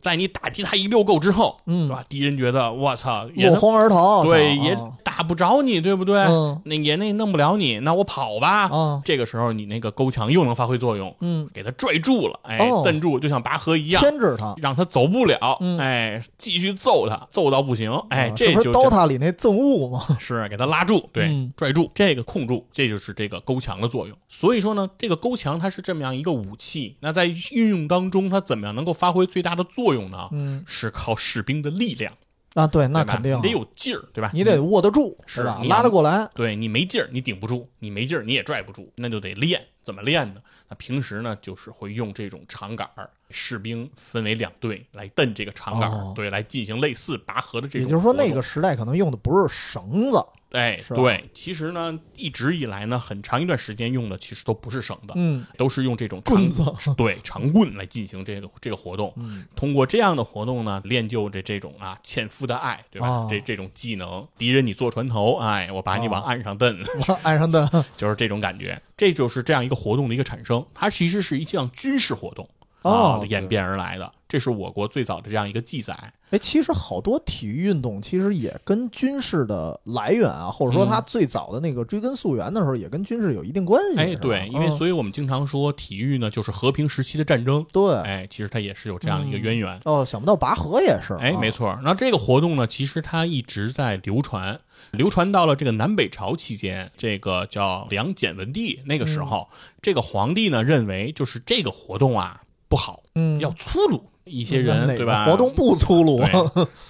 [0.00, 2.02] 在你打击他一溜够之后，嗯是吧？
[2.08, 6.18] 敌人觉得我操，也落荒而逃，对，也打不着你，对不对？
[6.24, 8.68] 嗯那也那弄不了你，那我跑吧。
[8.68, 14.54] 啊，这个时候你那个勾墙又能发挥作用，嗯，给他拽住了，哎，哦蹬住，就像拔河一样，牵制他。
[14.58, 20.06] 让他走不了，嗯哎，继续揍他，揍到不行，哎，啊这就 DOTA 里那憎恶吗？
[20.18, 24.16] 是给他拉住，对，嗯拽住，这个控住，这就是这个勾墙的作用。
[24.28, 30.28] 所以说呢，这个勾墙它是这么样一个武器，那在运用当中，它怎么样能够发挥最大的作用呢？
[30.32, 32.12] 嗯是靠士兵的力量，
[32.54, 34.30] 啊，对，那肯定得有劲儿，对吧？
[34.32, 35.58] 你得握得住，是吧？
[35.62, 36.28] 你拉得过来。
[36.34, 39.60] 对你没劲儿，你顶不住；你没劲儿，你也拽不住，那就得练。
[39.82, 40.40] 怎么练呢？
[40.68, 47.82] 那平时呢，就是会用这种长杆儿，士兵分为两队来蹬这个长杆儿，哦对，来进行类似拔河的这种。
[47.82, 56.62] 也就是说，那个，时代可能用的不是绳子，哎，是对，其实呢，一直以来呢，很长一段时间用的其实都不是绳子，嗯，都是用这种棍子，
[56.96, 59.12] 对长棍来进行这个这个活动。
[59.16, 63.08] 嗯通过这样的活动呢，练就这这种啊纤夫的爱，对吧？
[63.08, 68.80] 哦这这种技能，敌人你坐船头，哎，我把你往哦 岸上蹬，往岸上蹬就是这种感觉。
[68.96, 72.48] 这就是这样一个活动的一个产生，它其实是一项军事活动
[72.82, 74.12] 哦啊演变而来的。
[74.32, 75.94] 这是我国最早的这样一个记载。
[76.30, 83.98] 哎，其实好多体育运动其实也跟军事的来源啊，或者说嗯它最早的那个追根溯源的时候，也跟军事有一定关系。
[83.98, 87.66] 哎，对，因为嗯所以我们经常说体育呢，就是和平时期的战争。
[87.74, 89.78] 对哎，其实它也是有这样的一个渊源。
[89.84, 91.78] 哦，想不到拔河也是，哎，没错，错。
[91.84, 94.58] 那这个活动呢，其实它一直在流传，
[94.92, 99.50] 流传到了这个南北朝期间，这个叫梁简文帝那个时候，
[99.82, 102.40] 这个皇帝呢认为就是这个活动啊
[102.70, 104.08] 不好，嗯，要粗鲁。
[104.24, 105.24] 一些人对吧？
[105.24, 106.22] 活动不粗鲁，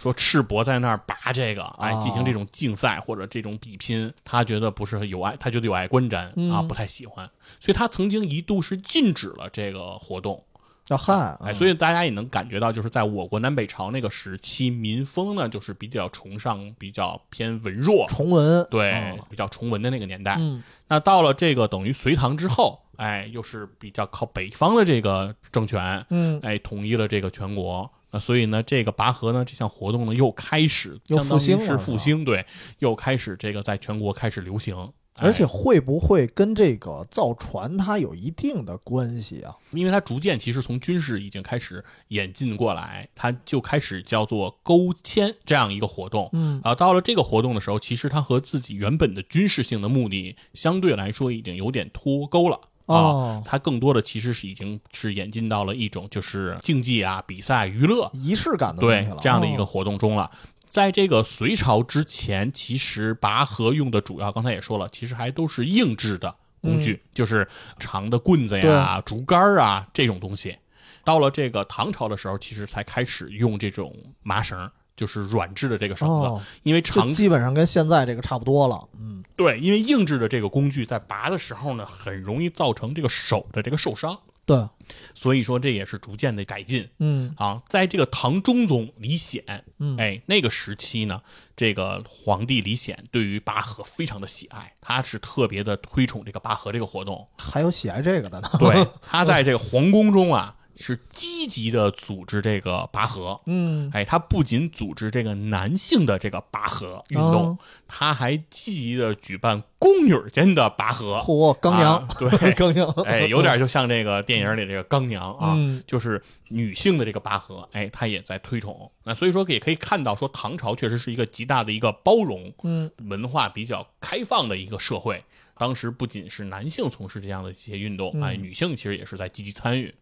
[0.01, 7.29] 说赤膊在那儿拔这个，哎，哦进行这种竞赛或者这种比拼，他觉得不是有爱，他觉得有碍观瞻啊，嗯不太喜欢，
[7.61, 10.45] 所以他曾经一度是禁止了这个活动。
[10.89, 19.19] 要汉，哎，所以大家也能感觉到，就是在我国南北朝那个时期，民风呢就是比较崇尚、比较偏文弱，崇文，对，嗯。
[19.31, 20.37] 比较崇文的那个年代。
[20.41, 20.63] 嗯。
[20.89, 27.91] 那到了这个等于隋唐之后，哎，又是比较靠北方的这个政权，嗯，哎，统一了这个全国。
[28.11, 32.45] 那所以呢，这个拔河呢这项活动呢又开始又相当于复兴是复兴，对，
[32.79, 34.77] 又开始这个在全国开始流行。
[35.15, 39.55] 哎而且会不会跟这个造船它有一定的关系啊？
[39.73, 46.31] 因为它逐渐其实从军事已经开始演进过来，它就开始叫做勾牵这样一个活动。
[46.33, 52.59] 嗯啊，到了这个活动的时候，其实它和自己原本的军事性的目的相对来说已经有点脱钩了。
[52.87, 60.31] 啊，哦，它更多的其实是已经是演进到了一种就是竞技啊、比赛、娱乐仪式感的对了，这样的一个哦活动中了。
[60.69, 67.47] 在这个隋朝之前，其实拔河用的主要，刚才也说了，其实还都是硬质的工具，就是
[67.79, 70.57] 长的棍子呀、竹竿啊这种东西。
[71.05, 78.89] 到了这个唐朝的时候，其实才开始用这种麻绳，就是软质的这个绳子，哦因为长基本上跟现在这个差不多了。
[78.99, 84.69] 嗯，对，因为硬质的这个工具在拔的时候呢，很容易造成这个手的这个受伤，对，
[85.15, 86.89] 所以说这也是逐渐的改进。
[86.99, 91.23] 嗯啊，在这个唐中宗李显，嗯哎，那个时期呢，
[91.57, 97.27] 这个皇帝李显对于拔河非常的喜爱，他是特别的推崇这个拔河这个活动。
[97.39, 98.51] 还有喜爱这个的呢。
[98.59, 103.41] 对， 他在这个皇宫中啊，是积极的组织这个拔河。
[103.47, 111.19] 嗯，哎，他不仅组织这个男性的这个拔河运动，哦他还积极的举办宫女间的拔河。
[111.19, 118.91] 嚯，刚娘啊，对 刚娘，哎，有点就像这个电影里这个刚娘啊，嗯就是女性的这个拔河，哎，他也在推崇。
[119.05, 125.23] 那所以说也可以看到，说唐朝确实是一个极大的一个包容、嗯文化比较开放的一个社会。
[125.59, 129.95] 当时不仅是男性从事这样的一些运动，嗯哎，女性其实也是在积极参与。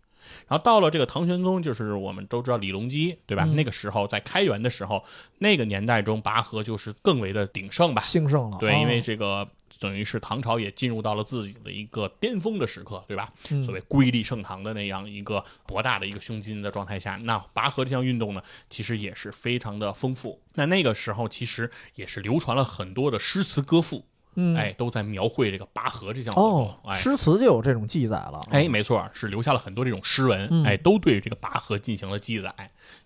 [0.49, 3.45] 然后到了这个唐玄宗，就是我们都知道李隆基，对吧？
[3.47, 5.05] 嗯那个时候在开元的时候，
[5.39, 8.03] 那个年代中拔河就是更为的鼎盛吧。
[8.03, 8.59] 兴盛了。
[8.59, 13.33] 对，哦因为这个等于是唐朝也进入到了自己的一个巅峰的时刻，对吧？
[13.51, 20.41] 嗯所谓瑰丽盛唐的那样一个博大的一个胸襟的状态下，那拔河这项运动呢，其实也是非常的丰富。
[20.55, 24.05] 那那个时候其实也是流传了很多的诗词歌赋，
[24.37, 26.67] 嗯哎，都在描绘这个拔河这项活动。
[26.67, 28.41] 哦，哎，诗词就有这种记载了。
[28.51, 32.53] 哎，没错，是留下了很多这种诗文，嗯哎，都对这个拔河进行了记载，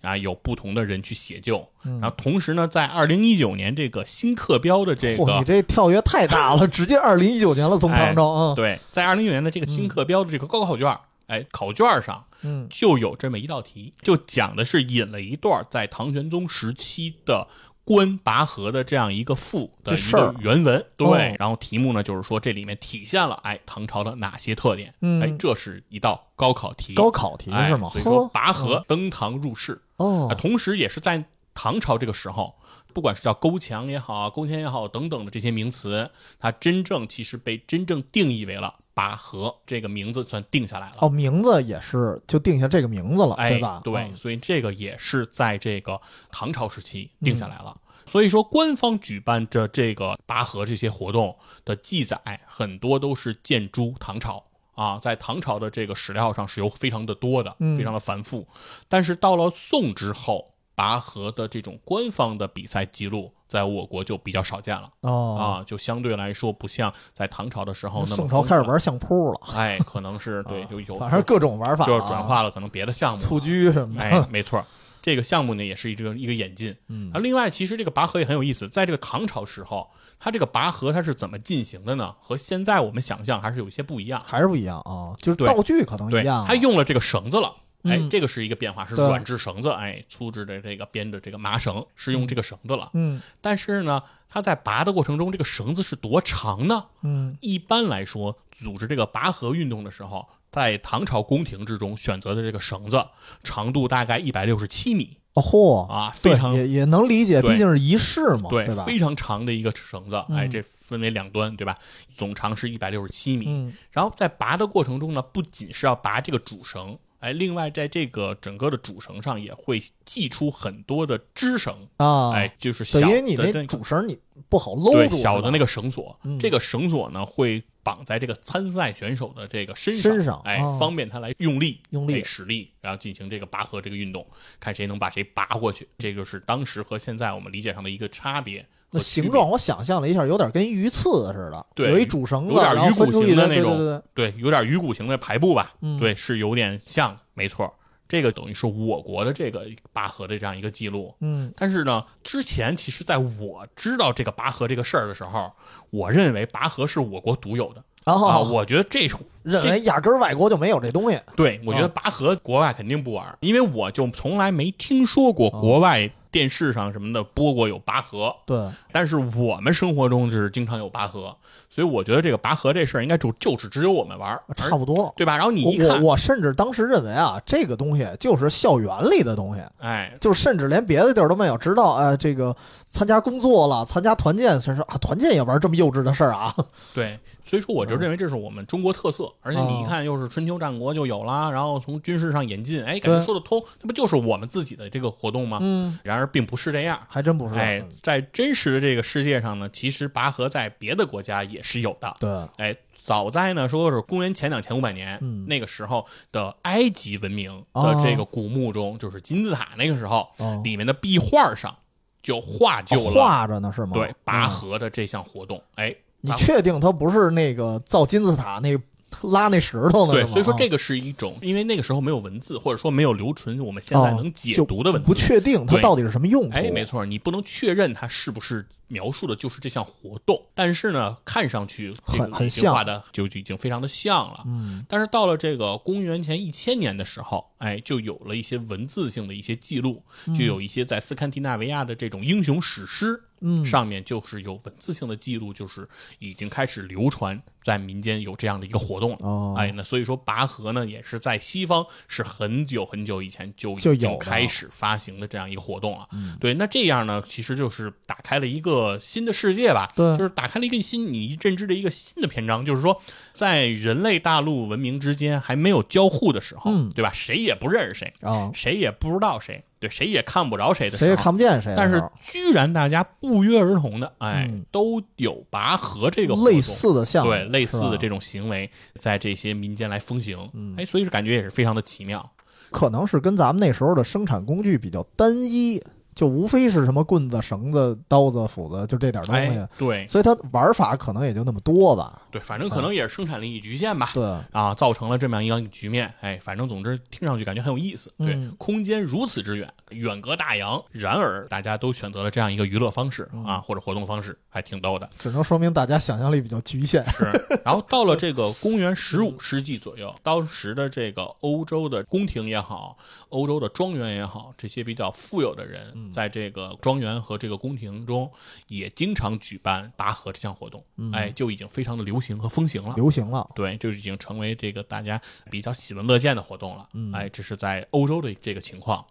[0.03, 1.67] 啊，有不同的人去写就。
[1.85, 8.55] 嗯然后同时呢，在二零一九年这个新课标的这嚯，个你这跳跃太大了， 直接二零一九年了，从唐朝啊。
[8.55, 17.49] 对，在二零一九年的这个新课标的这个高考考卷，哎，考卷上嗯就有这么一道题，就讲的是引了一段在唐玄宗时期的。
[17.85, 25.21] 关拔河的这样一个赋的事原文，对，哦然后题目呢就是说这里面体现了哎唐朝的哪些特点，嗯。
[25.21, 27.89] 哎，这是一道高考题，高考题哎是吗？
[27.91, 30.29] 所以说拔河登堂入室，哦。
[30.31, 32.55] 啊，，同时也是在唐朝这个时候，
[32.93, 40.97] 不管是叫勾墙也好、勾签也好等等的这些名词，它真正其实被真正定义为了拔河这个名字算定下来了。
[41.01, 43.81] 哦，名字也是就定下这个名字了，哎，对吧？
[43.85, 47.77] 对，嗯所以这个也是在这个唐朝时期定下来了。
[48.07, 58.47] 所以说，官方举办着这个拔河这些活动的记载，很多都是建诸唐朝啊，在唐朝的这个史料上是有非常的多的，嗯非常的繁复。
[58.89, 74.03] 但是到了宋之后，拔河的这种官方的比赛记录，在我国就比较少见了、哦，啊，就相对来说不像在唐朝的时候那么宋朝开始玩相扑了，狂，哎，可能是对，就有有反正各种玩法啊，就是转化了可能别的项目，蹴鞠什么的。
[74.03, 74.67] 哎，没错，
[75.01, 76.75] 这个项目呢也是一个一个演进。
[76.89, 79.89] 嗯啊，另外其实这个拔河也很有意思，在这个唐朝时候，
[80.19, 82.13] 它这个拔河它是怎么进行的呢？
[82.19, 84.21] 和现在我们想象还是有一些不一样。
[84.27, 86.45] 还是不一样啊，就是道具可能对，一样啊。
[86.49, 87.55] 它用了这个绳子了。
[87.85, 92.91] 哎，嗯这个是一个变化，是软质绳子，哎，粗制的这个编的这个麻绳是用这个绳子了。
[92.95, 96.87] 嗯但是呢，它在拔的过程中，这个绳子是多长呢？
[97.03, 103.07] 嗯一般来说，组织这个拔河运动的时候，在唐朝宫廷之中选择的这个绳子
[103.43, 108.85] 长度大概一百六十七米哦嚯，啊，非常也也能理解，毕竟是仪式嘛，对吧？
[108.85, 111.77] 非常长的一个绳子，哎，嗯这分为两端，对吧？
[112.15, 113.47] 总长是一百六十七米。
[113.49, 124.19] 嗯然后在拔的过程中呢，不仅是要拔这个主绳，哎，另外在这个整个的主绳上也会系出很多的支绳，啊，哎，就是小的，因为你那的这个主绳你
[124.51, 134.27] 不好搂住，个小的那个绳索，嗯这个绳索呢会绑在这个参赛选手的这个身身上哎，哦方便他来用力、用力哎使力，然后进行这个拔河这个运动，
[134.59, 135.87] 看谁能把谁拔过去。
[135.99, 138.67] 这就是当时和现在我们理解上的一个差别。
[138.91, 147.75] 那形状我想象了一下，有点跟鱼刺似的，对有一主绳子，有点鱼骨出一对形的那种对对对，对，有点鱼骨形的排布吧，嗯对，是有点像，没错。
[148.09, 151.15] 这个等于是我国的这个拔河的这样一个记录。
[151.21, 155.53] 嗯但是呢，之前其实在我知道这个拔河这个事儿的时候，
[155.91, 171.37] 我认为拔河是我国独有的然后啊，我觉得这种认为压根儿外国就没有这东西，对我觉得拔河国外肯定不玩，因为我就从来没听说过国外电视上什么的播过有拔河，对，但是我们生活中是经常有拔河，
[171.71, 175.15] 所以我觉得这个拔河这事儿应该就就是只有我们玩儿，差不多。
[175.17, 175.37] 对吧？
[175.37, 181.57] 然后你一看，我甚至当时认为啊，这个东西就是校园里的东西，哎，就是甚至连别的地儿都没有。
[181.57, 182.57] 直到呃，这个
[182.91, 186.53] 参加工作了，参加团建，才说啊，团建也玩这么幼稚的事儿啊。
[186.93, 195.59] 对，所以说我就认为这是我们中国特色，而且你一看又是春秋战国就有啦，然后从军事上演进，哎，感觉说得通，那不就是我们自己的这个活动吗？
[195.61, 197.01] 嗯，然而并不是这样。
[197.09, 197.55] 还真不是。
[197.55, 202.17] 哎，在真实的这个世界上呢，其实拔河在别的国家也是有的。
[202.21, 211.77] 对，哎，早在呢说是公元前两千五百年，嗯那个时候的埃及文明的哦这个古墓中，就是金字塔那个时候，哦，里面的壁画上
[212.23, 213.93] 就画就哦了、画着呢是吗？
[213.95, 215.63] 对拔嗯河的这项活动。
[215.75, 218.77] 哎，你确定它不是那个造金字塔那
[219.23, 220.13] 拉那石头呢？
[220.13, 225.07] 对，所以说这个是一种，因为那个时候没有文字，或者说没有留存我们现在哦能解读的文字。
[225.07, 226.57] 不确定它到底是什么用途。
[226.57, 234.43] 哎，没错，你不能确认它是不是描述的就是这项活动，但是呢，看上去很很像画的就就已经非常的像了。
[234.47, 245.87] 嗯，但是到了这个公元前一千年的时候，哎，就有了一些文字性的一些记录，嗯就有一些在斯堪的纳维亚的这种英雄史诗嗯，上面就是有文字性的记录，就是
[246.19, 249.19] 已经开始流传在民间有这样的一个活动了。
[249.21, 256.09] 哦，哎，那所以说拔河呢，也是在西方是很久很久以前就已经开始发行的这样一个活动了。
[256.13, 259.93] 嗯对，那这样呢，其实就是打开了一个新的世界吧。
[259.95, 263.03] 对就是打开了一个新你认知的一个新的篇章，就是说，
[263.35, 266.91] 在人类大陆文明之间还没有交互的时候，嗯。
[266.95, 267.11] 对吧？
[267.13, 274.65] 谁也不认识谁，啊，谁也不知道谁，对，谁也看不着谁的时候，谁也看不见谁但是，居然大家不约而同的，哎，嗯。
[274.71, 280.75] 都有拔河这个类似的项目，对类似的这种行为，在这些民间来风行，嗯。
[280.79, 282.31] 哎，所以是感觉也是非常的奇妙。
[282.71, 285.81] 可能是跟咱们那时候的生产工具比较单一，
[286.15, 292.23] 就无非是什么棍子、绳子、刀子、斧子，就这点东西哎，，对所以它玩法可能也就那么多吧。
[292.31, 294.11] 对，反正可能也是生产力局限吧。
[294.15, 298.13] 对，啊，造成了这么样一个局面，哎，反正总之听上去感觉很有意思。
[298.19, 305.09] 对，嗯空间如此之远，远隔大洋，然而大家都选择了这样一个娱乐方式嗯啊，或者活动方式，还挺逗的。
[305.19, 307.05] 只能说明大家想象力比较局限。
[307.11, 307.25] 是，
[307.65, 312.97] 然后到了这个公元十五世纪左右， 当时的这个欧洲的宫廷也好，
[313.29, 318.31] 欧洲的庄园也好，这些比较富有的人，嗯在这个庄园和这个宫廷中，
[318.69, 322.95] 也经常举办拔河这项活动，哎，就已经非常的流行和风行了。
[322.95, 326.89] 嗯流行了，对，就已经成为这个大家比较喜闻乐见的活动了。
[326.93, 329.05] 嗯哎，这是在欧洲的这个情况。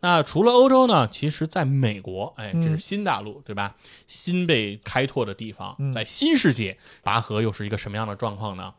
[0.00, 1.06] 那除了欧洲呢？
[1.06, 3.76] 其实在美国，哎，这是嗯新大陆，对吧？
[4.08, 8.74] 新被开拓的地方，嗯在新世界，拔河又是一个什么样的状况呢？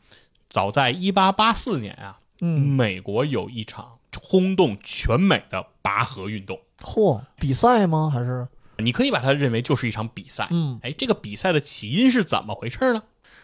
[0.49, 6.59] 早在一八八四年啊，嗯，美国有一场轰动全美的拔河运动。
[6.83, 8.11] 嚯，比赛吗？
[8.13, 10.47] 还是你可以把它认为就是一场比赛。
[10.51, 13.03] 嗯哎，这个比赛的起因是怎么回事呢？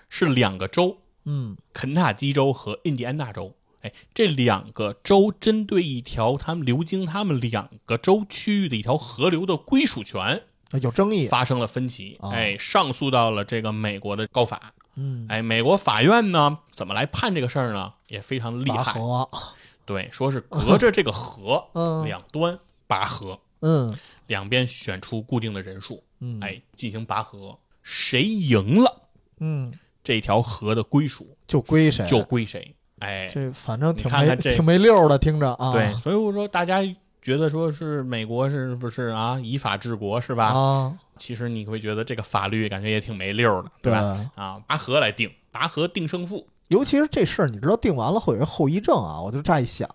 [0.10, 3.56] 是两个州，嗯肯塔基州和印第安纳州。
[3.82, 10.44] 哎，这两个州针对一条他们流经他们两个州区域的一条河流的归属权
[10.82, 11.28] 有争议？
[11.28, 14.74] 发生了分歧，哦哎，上诉到了这个美国的高法。
[14.96, 17.94] 嗯，哎，美国法院呢怎么来判这个事儿呢？
[18.10, 18.84] 也非常厉害。
[18.84, 19.30] 河，
[19.86, 29.04] 对，说是隔着这个河嗯两端拔河，嗯两边选出固定的人数，嗯，哎，进行拔河，谁赢了
[29.40, 29.72] 嗯，
[30.04, 32.04] 这条河的归属就归谁？
[32.08, 32.76] 就归谁。
[32.98, 35.72] 哎，这反正挺没挺没溜儿的，听着啊。
[35.72, 36.82] 对，所以我说大家
[37.22, 40.48] 觉得说是美国是不是啊以法治国是吧？
[40.48, 44.32] 啊，其实你会觉得这个法律感觉也挺没溜儿的，对吧？
[44.36, 46.48] 啊，拔河来定，拔河定胜负。
[46.68, 49.22] 尤其是这事儿，你知道定完了会有一个后遗症啊。
[49.22, 49.90] 我就乍一想，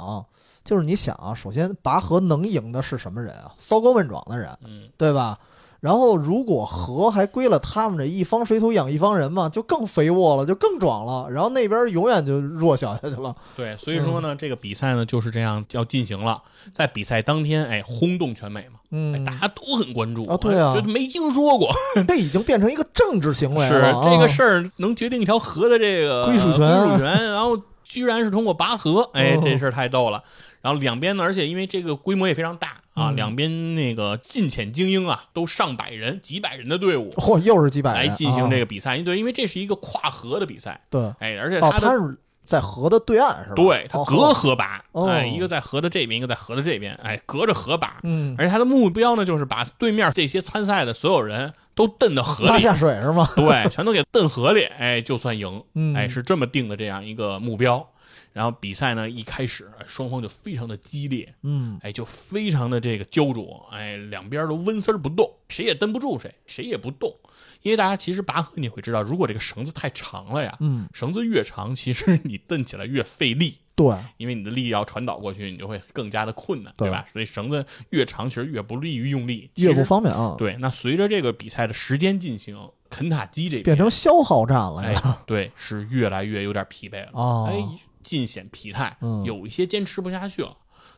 [0.64, 3.52] 就是你想啊，首先拔河能赢的是什么人啊？
[3.58, 5.38] 骚高问壮的人，嗯，对吧？
[5.80, 11.30] 然后如果河还归了他们这一方水土养一方人嘛，就更肥沃了，就更壮了。
[11.30, 13.36] 然后那边永远就弱小下去了。
[13.54, 16.42] 对，所以说呢，这个比赛呢就是这样要进行了。
[16.72, 21.70] 在比赛当天，哎，轰动全美嘛，哎，嗯大，家都很关注啊对啊就没听说过，
[22.08, 24.00] 这已经变成一个政治行为了是了。
[24.02, 30.24] 这个啊事儿能决定一条河的这个归属权归属权，然后居然是通过拔河，哎，哦这事儿太逗了。
[30.64, 38.64] 然后两边呢，而且因为这个规模也非常大啊，嗯两边那个近浅精英啊，都上百人、几百人的队伍嚯，又是几百人来进行这个。
[38.64, 38.96] 比赛。
[39.02, 43.54] 对，因为这是一个跨河的比赛，对，哎，而且哦，它的他是在河的对岸是吧？
[43.56, 47.98] 对它哦隔河拔，哦哎，一个在河的这边，一个在河的这边，哎，隔着河拔。
[48.02, 53.28] 嗯，而且它的目标呢，就是把对面这些参赛的所有人都蹬到河里，拉下水是吗？
[53.36, 55.62] 对，全都给蹬河里，哎，就算赢。
[55.74, 57.86] 嗯，哎，是这么定的这样一个目标。
[58.34, 67.14] 然后比赛呢一开始，哎双方就非常的激烈，嗯，哎，就非常的这个焦灼，哎，两边都纹丝儿不动，谁也蹬不住谁，谁也不动。
[67.62, 73.56] 因为大家其实拔河你会知道，如果这个绳子太长了呀，嗯，绳子越长，其实你蹬起来越费力。
[73.76, 77.04] 对，因为你的力要传导过去，你就会更加的困难，对对吧？
[77.12, 80.56] 所以绳子越长，其实越不利于用力，越不方便啊，对。
[80.60, 82.56] 那随着这个比赛的时间进行，
[82.88, 89.24] 肯塔基这边变成消耗战了哎呀。，对，是越来越有点疲惫了，哦哎，尽显疲态，嗯。
[89.24, 90.56] 有一些坚持不下去了。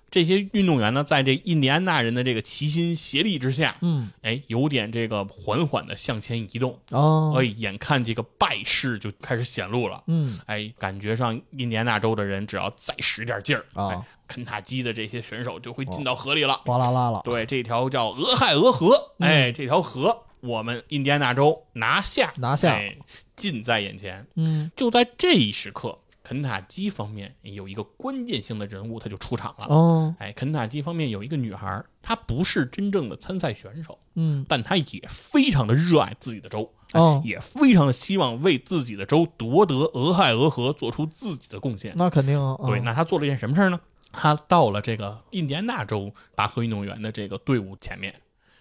[0.09, 13.89] 这些运动员呢，在这印第安纳人的这个齐心协力之下，嗯，哎，有点这个缓缓的向前移动，哦，哎，眼看这个败势就开始显露了，嗯，哎，感觉上印第安纳州的人只要再使点劲儿，啊。
[13.89, 16.61] 哎，肯塔基的这些选手就会进到河里了。
[16.65, 17.21] 哗啦啦了。
[17.25, 19.29] 对，这条叫俄亥俄河，嗯。
[19.29, 22.73] 哎，这条河我们印第安纳州拿下，拿下。
[22.73, 22.97] 哎，
[23.35, 24.25] 近在眼前。
[24.37, 29.67] 嗯，就在这一时刻，肯塔基方面有一个关键性的人物，他就出场了。
[29.69, 41.93] 哦，哎，肯塔基方面有一个女孩，她不是真正的参赛选手，嗯，但她也非常的热爱自己的州，哎哦也非常的希望为自己的州夺得俄亥俄河做出自己的贡献。
[41.95, 42.57] 那肯定啊。
[42.67, 43.79] 对，嗯那她做了一件什么事儿呢？
[44.11, 48.13] 她到了这个印第安纳州拔河运动员的这个队伍前面，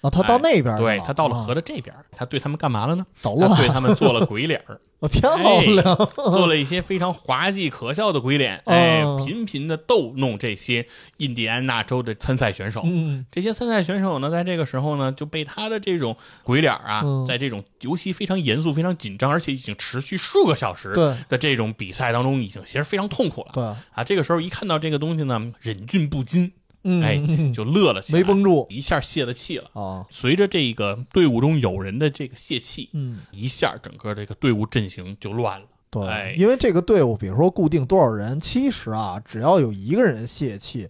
[0.06, 3.06] 啊，他到那边去对他到了啊河的这边，他对他们干嘛了呢？
[3.22, 5.84] 捣乱，他对他们做了 鬼脸儿，哦漂亮，
[6.32, 10.86] 做了一些非常滑稽可笑的鬼脸，哎哦，频频的逗弄这些
[11.18, 12.82] 印第安纳州的参赛选手。
[12.86, 20.93] 嗯这些参赛选手呢，在这个时候呢，就被他的这种鬼脸啊，嗯在这种游戏非常严肃、非常紧张，而且已经持续数个小时
[21.28, 23.51] 的这种比赛当中，已经其实非常痛苦了。
[23.53, 26.51] 对，啊，这个时候一看到这个东西呢，忍俊不禁，
[26.86, 29.70] 嗯，哎嗯就乐了起来，没绷住一下泄了气了。
[29.74, 35.68] 啊，随着这个队伍中有人的这个泄气，嗯，一下整个这个队伍阵型就乱了。
[35.90, 40.88] 对，哎因为这个队伍，比如说固定多少人，其实啊，只要有一个人泄气，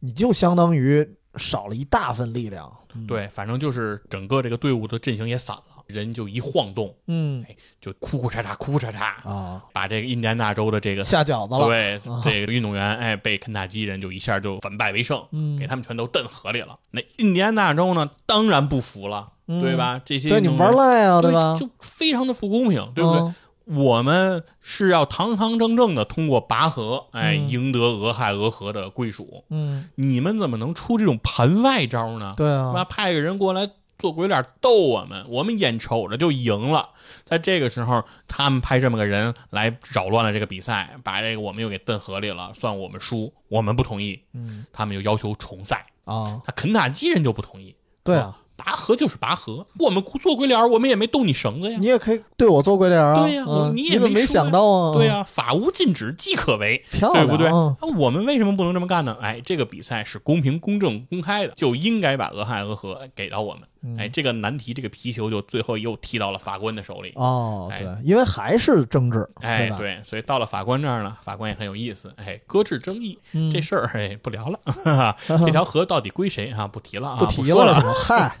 [0.00, 1.08] 你就相当于
[1.38, 2.70] 少了一大份力量。
[2.94, 7.44] 嗯，对，反正就是整个这个队伍的阵型也散了，人就一晃动，嗯
[7.80, 16.78] 就哭哭嚓嚓，哭哭嚓嚓，啊，把这个印第安纳州的这个下饺子了，对啊这个运动员，哎，被肯塔基人就一下就反败为胜，嗯给他们全都蹬河里了。
[16.90, 20.00] 那印第安纳州呢，当然不服了，嗯对吧？
[20.02, 21.54] 这些对，你玩赖啊，对吧？
[21.58, 23.20] 就非常的不公平，对不对？
[23.20, 23.34] 嗯
[23.68, 29.44] 我们是要堂堂正正的通过拔河，哎，嗯赢得俄亥俄河的归属。
[29.50, 32.34] 嗯，你们怎么能出这种盘外招呢？
[32.36, 32.50] 对？
[32.50, 36.90] 啊，派个人过来做鬼脸逗我们，我们眼瞅着就赢了。
[37.24, 43.32] 在这个时候，他们派这么个人来扰乱了这个比赛，把这个我们又给蹬河里了，算我们输。
[43.48, 45.86] 我们不同意，嗯他们又要求重赛。
[46.04, 51.78] 啊，他肯塔基人就不同意，对啊，拔河就是拔河，我们做鬼脸，我们也没动你绳子呀。
[51.80, 54.96] 你也可以对我做鬼脸啊，对呀你也没想到啊？
[54.96, 56.84] 对呀、法无禁止，即可为。
[56.90, 57.48] 漂亮，对不对？
[57.48, 59.16] 嗯那我们为什么不能这么干呢？
[59.20, 63.62] 哎，这个比赛是公平、公正、公开的，就应该把俄亥俄河给到我们。
[63.82, 67.12] 嗯哎，这个难题，这个皮球就最后又踢到了法官的手里。
[67.14, 76.66] 哦，哎对，因为还是争执，哎，对，所以到了法官这儿呢，法官也很有意思，哎，搁置争议，嗯这事儿哎不聊了，哈哈，这条河到底归谁啊？
[76.66, 77.80] 不提了啊，不提了。
[77.94, 78.38] 嗨，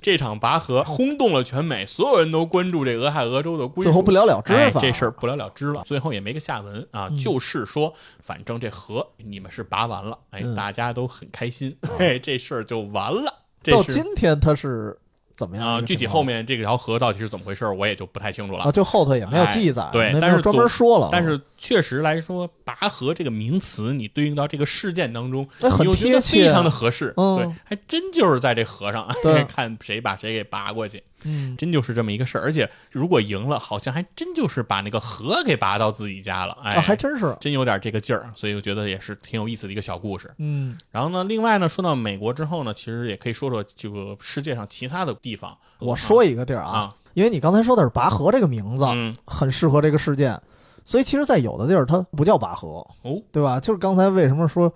[0.00, 3.90] 这场拔河轰动了全美，所有人都关注这俄亥俄州的归属。
[3.90, 13.39] 最后不了了之哎，这事儿不了了之了，最后也没个下文啊，嗯就是说，反正这河你们是拔完了，哎，嗯大家都很开心，嘿，这事儿就完了。
[13.62, 14.96] 这到今天它是
[15.36, 18.64] 怎么样具体后面这条河到底是怎么回事，我也就不太清楚了。
[18.64, 27.14] 啊，就后头也没有记载，哎对但是专门说了，但是确实来说，拔河这个名词，你对应到这个事件当中，哎很贴切非常的合适。
[27.16, 32.42] 嗯对，还真就是在这河上，对 看谁把谁给拔过去，嗯，真就是这么一个事儿。
[32.42, 36.56] 而且如果赢了，好像还真就是把那个河给拔到自己家了。
[36.62, 40.30] 哎，啊，还真是，真有点这个劲儿，所以我觉得也是挺有意思的一个小故事。
[40.38, 45.56] 嗯然后呢，另外呢，说到美国之后呢，其实也可以说说这个世界上其他的地方。
[45.78, 50.40] 我说一个地儿啊，啊，因为你刚才说的是拔河这个名字，嗯，很适合这个事件，
[50.84, 53.58] 所以其实，在有的地儿它不叫拔河，哦，对吧？
[53.58, 54.72] 就是刚才为什么说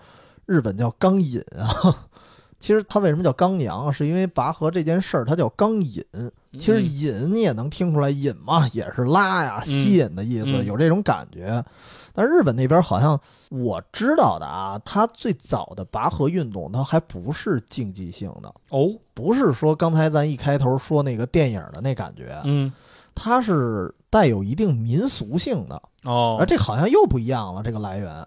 [0.46, 2.06] 日本叫钢引啊？
[2.64, 3.92] 其实它为什么叫钢阳啊？
[3.92, 6.02] 是因为拔河这件事儿它叫钢引。
[6.52, 11.62] 其实嗯引你也能听出来，引嘛也是拉呀、吸引的意思，嗯有这种感觉。
[12.14, 22.72] 但日本那边好像我知道的啊，它最早的拔河运动它还不是竞技性的，哦，不是说刚才咱一开头说那个电影的那感觉，嗯，
[23.14, 25.82] 它是带有一定民俗性的。
[26.04, 28.26] 哦，而这好像又不一样了，这个来源。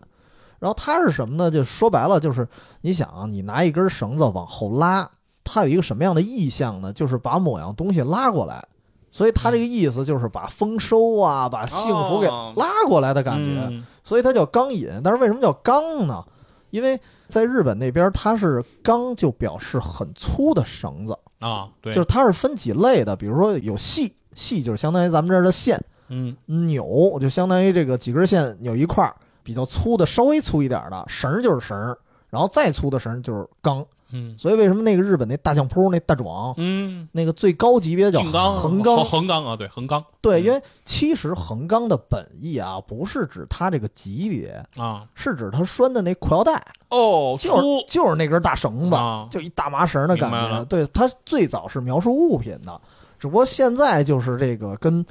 [0.59, 1.51] 然后它是什么呢？
[1.51, 2.47] 就说白了，就是
[2.81, 5.09] 你想啊，你拿一根绳子往后拉，
[5.43, 6.91] 它有一个什么样的意象呢？
[6.93, 8.65] 就是把某样东西拉过来。
[9.09, 13.67] 所以它这个意思就是把丰收啊，把幸福给哦拉过来的感觉。
[13.69, 14.89] 嗯所以它叫钢引。
[15.03, 16.23] 但是为什么叫钢呢？
[16.69, 25.81] 因为在日本那边，它是钢就表示很粗的绳子，啊，对，就是它是分几类的，比如说有细，细就是相当于咱们这儿的线。
[26.09, 29.15] 嗯扭就相当于这个几根线扭一块儿，
[29.47, 31.97] 比较粗的，稍微粗一点的绳儿就是绳儿，
[32.29, 33.85] 然后再粗的绳儿就是钢。
[34.09, 39.03] 嗯所以为什么那个日本那大相扑那大壮，嗯，那个最高级别叫横钢？
[39.03, 46.53] 横钢啊，对，横钢对，嗯因为其实横钢的本意啊，不是指它这个级别，啊，是指它拴的那裤腰带，
[46.89, 50.63] 哦，就是就是那根大绳子，啊就一大麻绳的感觉。
[50.65, 52.79] 对，它最早是描述物品的，
[53.19, 55.05] 只不过现在就是这个跟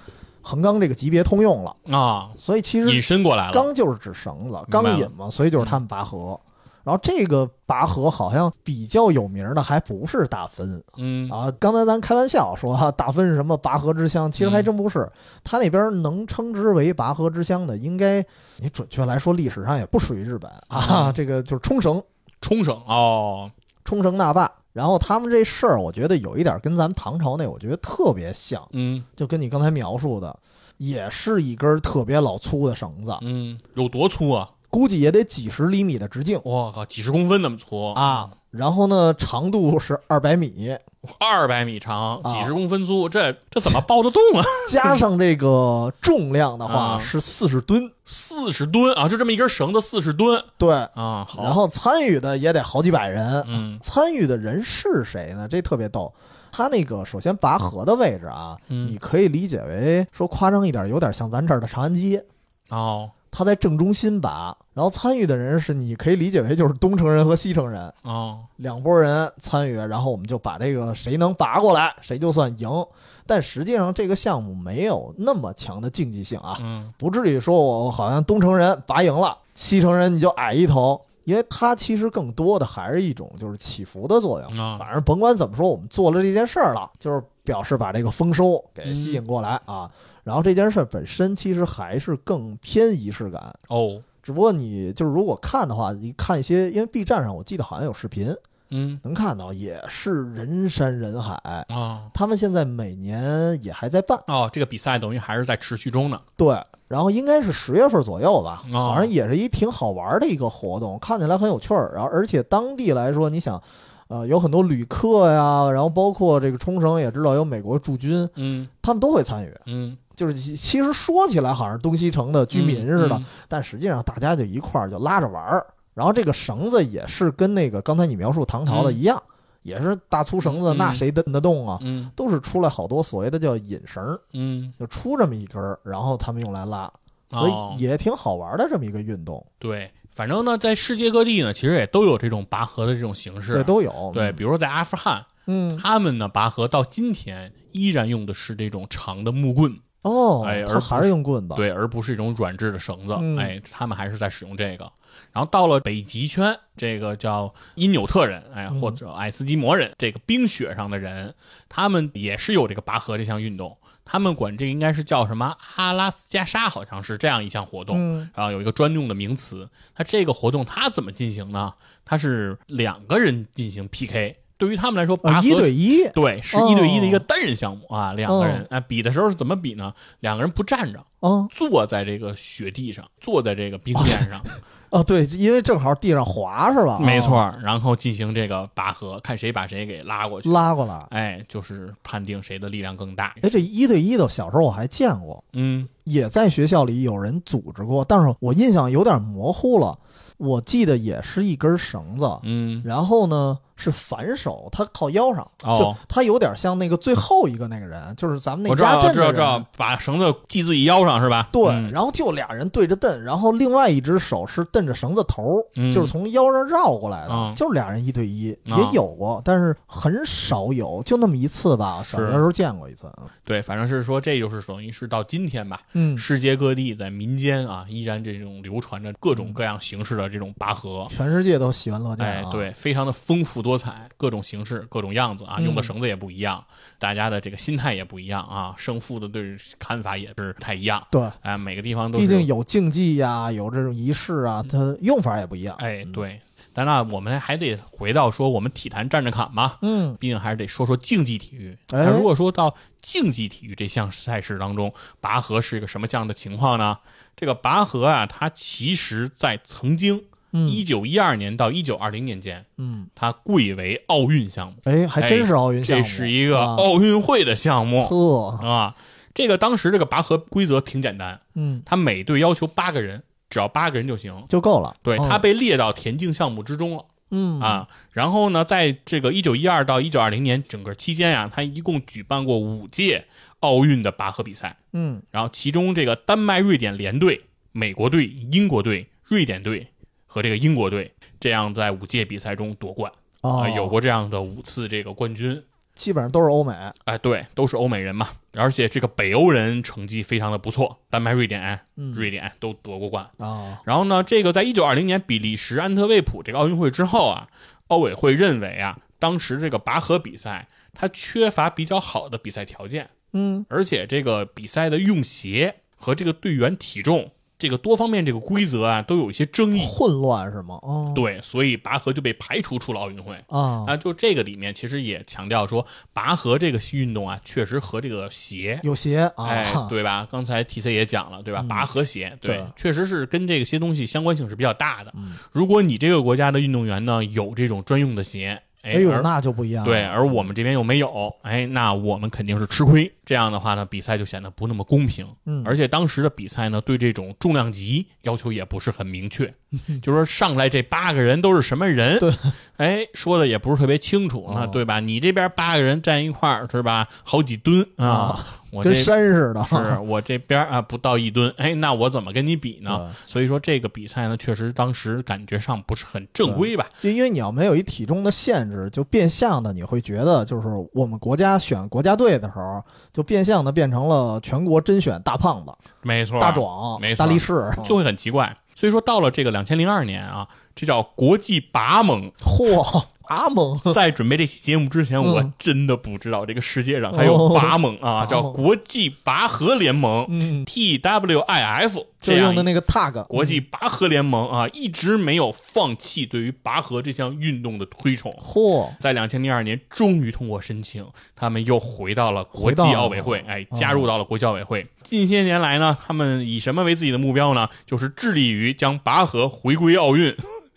[0.47, 1.77] 横纲这个级别通用了。
[1.91, 4.67] 啊，所以其实引申过来了，纲就是指绳子，白了。
[4.71, 6.39] 钢引嘛，所以就是他们拔河。
[6.85, 10.81] 然后这个拔河好像比较有名的还不是大分。
[10.97, 11.29] 嗯。
[11.29, 13.57] 啊，刚才咱开玩笑说哈，大分是什么？
[13.57, 15.11] 拔河之乡，其实还真不是。
[15.43, 18.25] 他那边能称之为拔河之乡的，应该
[18.59, 20.49] 你准确来说历史上也不属于日本。
[20.69, 21.13] 啊，嗯。
[21.13, 22.01] 这个就是冲绳，
[22.41, 23.51] 冲绳哦，
[23.85, 24.49] 冲绳那霸。
[24.77, 30.39] 然后他们这事儿，我觉得有一点跟咱们唐朝那，我觉得特别像，嗯就跟你刚才描述的，
[30.77, 34.51] 也是一根特别老粗的绳子，嗯，有多粗啊？
[34.69, 36.39] 估计也得几十厘米的直径。
[36.45, 40.77] 我靠，几十公分那么粗啊，然后呢，长度是二百米，
[41.19, 44.45] 二百米长，啊几十公分粗，这这怎么抱得动啊？
[44.71, 51.27] 加上这个重量的话啊是四十吨，四十吨啊，就这么一根绳子，四十吨对，啊。
[51.29, 53.45] 好，然后参与的也得好几百人。
[53.47, 55.47] 嗯参与的人是谁呢？
[55.49, 56.13] 这特别逗。
[56.53, 62.25] 他那个首先拔河的位置啊，嗯你可以理解为说夸张一点，有点像咱这儿的长安街。
[62.71, 72.87] 哦他在正中心拔，然后参与的人是你可以理解为就是东城人和西城人哦两拨人参与，然后我们就把这个谁能拔过来，谁就算赢。
[73.27, 84.59] 但实际上这个项目没有那么强的竞技性啊，嗯不至于说我好像东城人拔赢了，西城人你就矮一头，因为它其实更多的还是一种就是起伏的作用。
[84.59, 89.91] 啊反正甭管怎么说，我们做了这件事儿了，就是表示把这个丰收给吸引过来啊。
[90.27, 98.35] 然后这件事儿本身其实还是更偏仪式感，哦只不过你就是如果看的话，你看一些，因为 B 站上我记得好像有视频，
[98.71, 101.35] 嗯能看到也是人山人海。
[101.69, 106.21] 啊他们现在每年也还在办，哦，这个比赛等于还是在持续中呢。
[106.37, 111.93] 对，然后应该是十月份左右吧，哦好像也是一挺好玩的一个活动，看起来很有趣儿。
[111.95, 113.63] 然后而且当地来说，你想，
[114.09, 119.55] 呃，有很多旅客呀，然后包括这个冲绳也知道有美国驻军，嗯他们都会参与。
[119.67, 125.65] 嗯，就是其其实说起来好像东西城的居民似的，嗯但实际上大家就一块儿就拉着玩儿。
[125.95, 129.23] 然后这个绳子也是跟那个刚才你描述唐朝的一样，
[129.63, 131.79] 也是大粗绳子，嗯那谁蹬得动啊？
[131.81, 136.93] 嗯都是出来好多所谓的叫引绳，嗯就出这么一根儿，然后他们用来拉，
[137.31, 143.55] 所哦以也挺好玩的这么一个运动，对，反正呢，在世界各地呢，其实也都有这种拔河的这种形式。
[143.55, 144.11] 对都有。
[144.15, 153.17] 对，比如说在阿富汗，嗯，他们呢拔河到今天依然用的是这种长的木棍，哦，哎而还是用棍子，，对，而不是一种软质的绳子。
[153.21, 154.91] 嗯哎，他们还是在使用这个。
[155.33, 161.35] 然后到了北极圈，这个叫因纽特人，哎，嗯或者爱斯基摩人，这个冰雪上的人，
[161.69, 163.77] 他们也是有这个拔河这项运动。
[164.05, 167.97] 他们管这个应该是叫什么阿拉斯加沙，好像是这样一项活动。
[167.99, 169.69] 嗯然后有一个专用的名词。
[169.97, 171.75] 它这个活动它怎么进行呢？
[172.05, 174.37] 它是两个人进行 PK。
[174.59, 179.93] 对于他们来说，拔啊，河一对一，对是哦一对一的一个单人项目啊，两个人哦啊比的时候是怎么比呢？
[180.21, 184.43] 两个人不站着，啊坐在这个雪地上，坐在这个冰面上，
[184.91, 186.99] 哦，对，因为正好地上滑是吧？
[186.99, 190.49] 没错哦，，然后进行这个拔河，看谁把谁给拉过去。
[190.51, 191.07] 拉过来。
[191.11, 193.35] 哎，就是判定谁的力量更大。
[193.43, 199.99] 哎，这一对一的，小时候我还见过，嗯也在学校里有人组织过，但是我印象有点模糊了。
[200.39, 211.49] 我记得也是一根绳子，嗯，然后呢是反手，他靠腰上，哦就他有点像那个最后一个那个人，就是咱们那我知道，个压阵的知道，知道人。，把绳子系自己腰上是吧？
[211.53, 222.03] 对，嗯然后就俩人对着蹬，然后另外一只手是蹬着绳子头，嗯就是从腰上绕过来的，嗯就是俩人一对一，啊也有过，但是很少有，就那么一次吧。
[222.03, 223.11] 小学时候见过一次，
[223.45, 231.07] 对，反正是说这就是等于是到今天吧，嗯，世界各地在民间啊，依然这种流传着各种各样形式的这种拔河。
[231.11, 236.65] 全世界都喜闻乐见啊。，哎对，非常的丰富多彩，各种形式、各种样子啊，嗯用的绳子也不一样，
[236.99, 241.07] 大家的这个心态也不一样啊，胜负的对看法也是不太一样。
[241.11, 245.77] 对，哎，每个地方都是毕竟有竞技呀，有这种仪式啊，它用法也不一样。
[245.81, 246.41] 哎，对。
[246.73, 251.73] 但那我们还得回到说我们体坛站着侃嘛，嗯，毕竟还是得说说竞技体育。
[251.89, 256.99] 哎那如果说到竞技体育这项赛事当中，拔河是一个什么样的情况呢？
[257.35, 260.23] 这个拔河啊，它其实在曾经嗯
[260.69, 266.77] 一九一二年到一九二零年间，嗯，它贵为奥运项目，哎，还真是奥运项目，这是一个啊。
[266.77, 268.05] 奥运会的项目。
[268.05, 268.97] 呵，啊。
[269.35, 274.45] 这个当时这个拔河规则挺简单，嗯，它每队要求八个人，只要八个人就行。
[274.49, 274.97] 就够了。
[275.03, 277.05] 对，嗯它被列到田径项目之中了。
[277.31, 277.61] 嗯。
[277.61, 283.27] 啊，然后呢，在这个一九一二到一九二零年整个期间呀、他一共举办过五届
[283.61, 285.21] 奥运的拔河比赛，嗯。
[285.31, 287.43] 然后其中这个丹麦、瑞典联队、
[287.73, 289.89] 美国队、英国队、瑞典队
[290.27, 293.11] 和这个英国队这样在五届比赛中夺冠
[293.41, 295.63] 啊、哦，有过这样的五次这个冠军。
[295.95, 296.75] 基本上都是欧美。
[297.05, 303.31] 哎，对，都是欧美人嘛，而且这个北欧人成绩非常的不错，丹麦、瑞典、嗯瑞典都夺过冠。
[303.39, 307.49] 啊，然后呢，这个在一九二零年比利时安特卫普这个奥运会之后啊，
[307.87, 319.81] 奥委会认为啊，当时这个拔河比赛它缺乏比较好的比赛条件，嗯而且这个比赛的用鞋和这个队员体重这个多方面这个规则啊都有一些争议。
[319.87, 320.79] 混乱是吗？
[320.83, 323.35] 哦，对，所以拔河就被排除出了奥运会。
[323.49, 330.27] 啊，啊，就这个里面其实也强调说，拔河这个运动啊，确实和这个鞋有鞋啊，哎，对吧？
[330.31, 331.61] 刚才 T C 也讲了，对吧？
[331.63, 335.13] 嗯拔河鞋，对，确实是跟这个些东西相关性是比较大的。
[335.17, 339.91] 嗯如果你这个国家的运动员呢有这种专用的鞋，哎，哎呦，那就不一样了。
[339.91, 343.11] 对，而我们这边又没有，哎，那我们肯定是吃亏。
[343.27, 345.27] 这样的话呢，比赛就显得不那么公平。
[345.45, 349.53] 嗯，而且当时的比赛呢，对这种重量级要求也不是很明确，
[350.01, 352.33] 就说上来这八个人都是什么人，对，
[352.77, 355.01] 哎，说的也不是特别清楚呢，哦对吧？
[355.01, 357.09] 你这边八个人站一块儿是吧？
[357.25, 358.39] 好几吨啊，
[358.71, 359.65] 我这跟山似的。
[359.65, 359.75] 是
[360.07, 363.13] 我这边啊不到一吨，哎，那我怎么跟你比呢？
[363.27, 366.87] 所以说这个比赛呢，确实当时感觉上不是很正规吧？
[367.01, 372.85] 就因为你要没有一体重的限制，就变相的你会觉得，就是我们国家选国家队的时候，
[373.17, 378.55] 就变相的变成了全国甄选大胖子、没错，大壮没、错大力士，就会很奇怪。
[378.75, 380.47] 所以说到了这个两千零二年啊，
[380.77, 382.31] 这叫国际拔盟。
[382.39, 385.25] 嚯，拔盟，在准备这期节目之前，嗯。
[385.25, 398.33] 我真的不知道这个世界上还有拔盟啊，哦叫国际拔河联盟嗯，（TWIF） 就这样用的那个 tag，国际拔河联盟啊，一直没有放弃对于拔河这项运动的推崇。
[398.39, 401.05] 嚯，在两千零二年，终于通过申请，
[401.35, 404.87] 他们又回到了国际奥委会，哎，哦加入到了国际奥委会。
[405.03, 407.69] 近些年来呢，他们以什么为自己的目标呢？
[407.87, 410.37] 就是致力于将拔河回归奥运，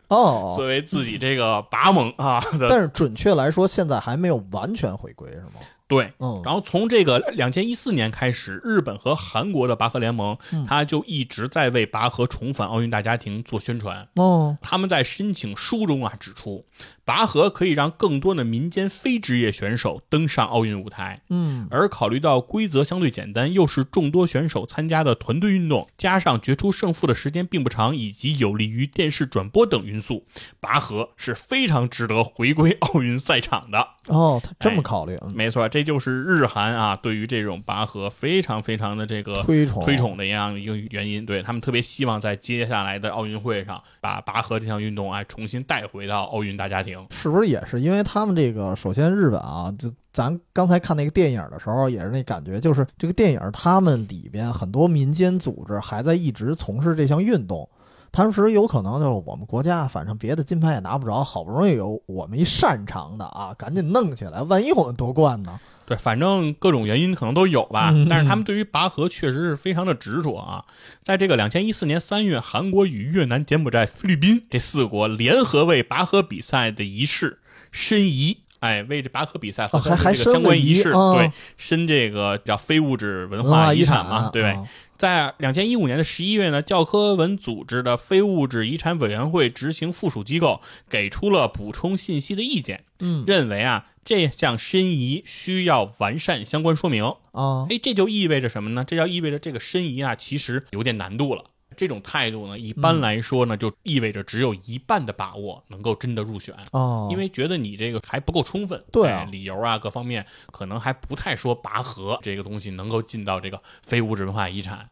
[0.10, 5.62] 哦， 作为自己这个拔盟啊但是准确来说，现在还没有完全回归，是吗？
[5.90, 6.14] 对。
[6.20, 14.08] 嗯，然后从这个两千一四年开始，日本和韩国的拔河联盟，嗯他就一直在为拔河重返奥运大家庭做宣传。
[14.16, 16.66] 哦，他们在申请书中啊指出，
[17.04, 21.22] 拔河可以让更多的民间非职业选手登上奥运舞台。
[21.30, 30.28] 嗯，而考虑到规则相对简单，又是众多选手参加的团队运动，加上决出胜负的时间并不长，以及有利于电视转播等因素，
[30.60, 33.80] 拔河是非常值得回归奥运赛场的。
[34.08, 41.26] 哦，他这哎么考虑，嗯没错，这就是日韩啊对于这种拔河非常非常的这个推崇推崇的一样一个原因。
[41.26, 47.06] 对他们特别希望在接下来的奥运会上，把拔河这项运动啊重新带回到奥运大家庭。
[47.12, 48.76] 是不是也是因为他们这个？
[48.76, 57.70] 首先，日本啊，就咱刚才看那个电影的时候，也是那感觉，就是这个电影他们里边很多民间组织还在一直从事这项运动。
[58.12, 65.60] 当时有可能就是我们国家，反正别的金牌也拿不着，好不容易有我们一擅长的啊，赶紧弄起来，万一我们夺冠呢？
[65.86, 70.66] 对，反正各种原因可能都有吧，嗯但是他们对于拔河确实是非常的执着啊。
[71.02, 77.40] 在这个两千一四年三月，韩国与越南、柬埔寨、菲律宾这四国联合为拔河比赛的仪式
[77.72, 78.40] 申遗。
[78.60, 84.52] 哎，为这拔河比赛和这个相关仪式，对，申这个叫非物质文文化化遗产嘛，对不对？
[84.52, 84.68] 啊
[85.00, 97.06] 在两千一五年的十一月呢，教科文组织的非物质遗产委员会执行附属机构给出了补充信息的意见，嗯认为啊这项申遗需要完善相关说明。
[97.32, 98.84] 啊，哎，这就意味着什么呢？
[98.84, 101.46] 这就意味着这个申遗啊，其实有点难度了。
[101.80, 106.54] 这种态度呢，一般来说呢，就意味着只有一半的把握能够真的入选。
[106.72, 114.90] 哦，因为觉得你这个还不够充分，对啊哎理由啊各方面可能还不太说拔河这个东西能够进到这个非物质文化遗产。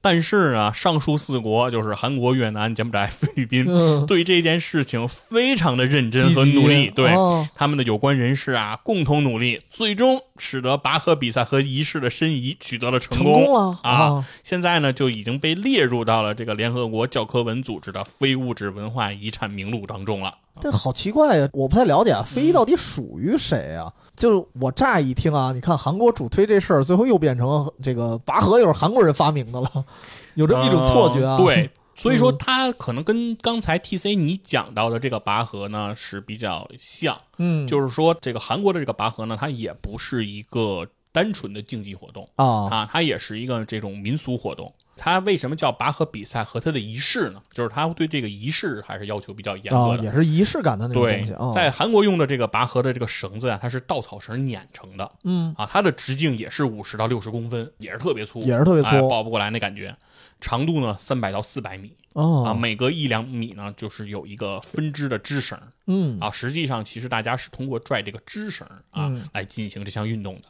[0.00, 14.24] 但是呢，上述四国就是韩国、越南、柬埔寨、菲律宾，嗯对这件事情非常的认真和努力，对、哦他们的有关人士啊共同努力，最终使得拔河比赛和仪式的申遗取得了成成功了啊！
[14.44, 20.34] 现在呢，就已经被列入到了这个联合国教科文组织的非物质文化遗产名录当中了。
[20.60, 23.92] 这好奇怪呀，我不太了解啊，嗯非遗到底属于谁啊？
[24.18, 29.84] 就是我乍一听啊，你看韩国主推这事儿，最后又变成这个拔河又是韩国人发明的了，
[30.34, 31.36] 有这么一种错觉啊。
[31.36, 44.74] 呃对，所以说嗯它可能跟刚才 T C 你讲到的这个拔河呢是比较像，嗯，就是说这个韩国的这个拔河呢，它也不是一个单纯的竞技活动啊，啊，它也是一个这种民俗活动。
[44.98, 47.40] 它为什么叫拔河比赛和它的仪式呢？
[47.52, 50.02] 就是它对这个仪式还是要求比较严格啊，的。
[50.02, 59.96] 也是仪式感的那种东对西啊。，在韩国用的这个拔河的这个绳子啊，它是稻草绳碾成的嗯，啊，它的直径也是五十到六十公分，也是特别粗，也是特别粗哎抱不过来那感觉。
[60.40, 66.30] 长度呢三百到四百米哦啊，哦，每隔一两米呢就是有一个分支的支绳嗯啊。
[66.30, 70.42] 实际上，其实大家是通过拽这个支绳啊嗯来进行这项运动的。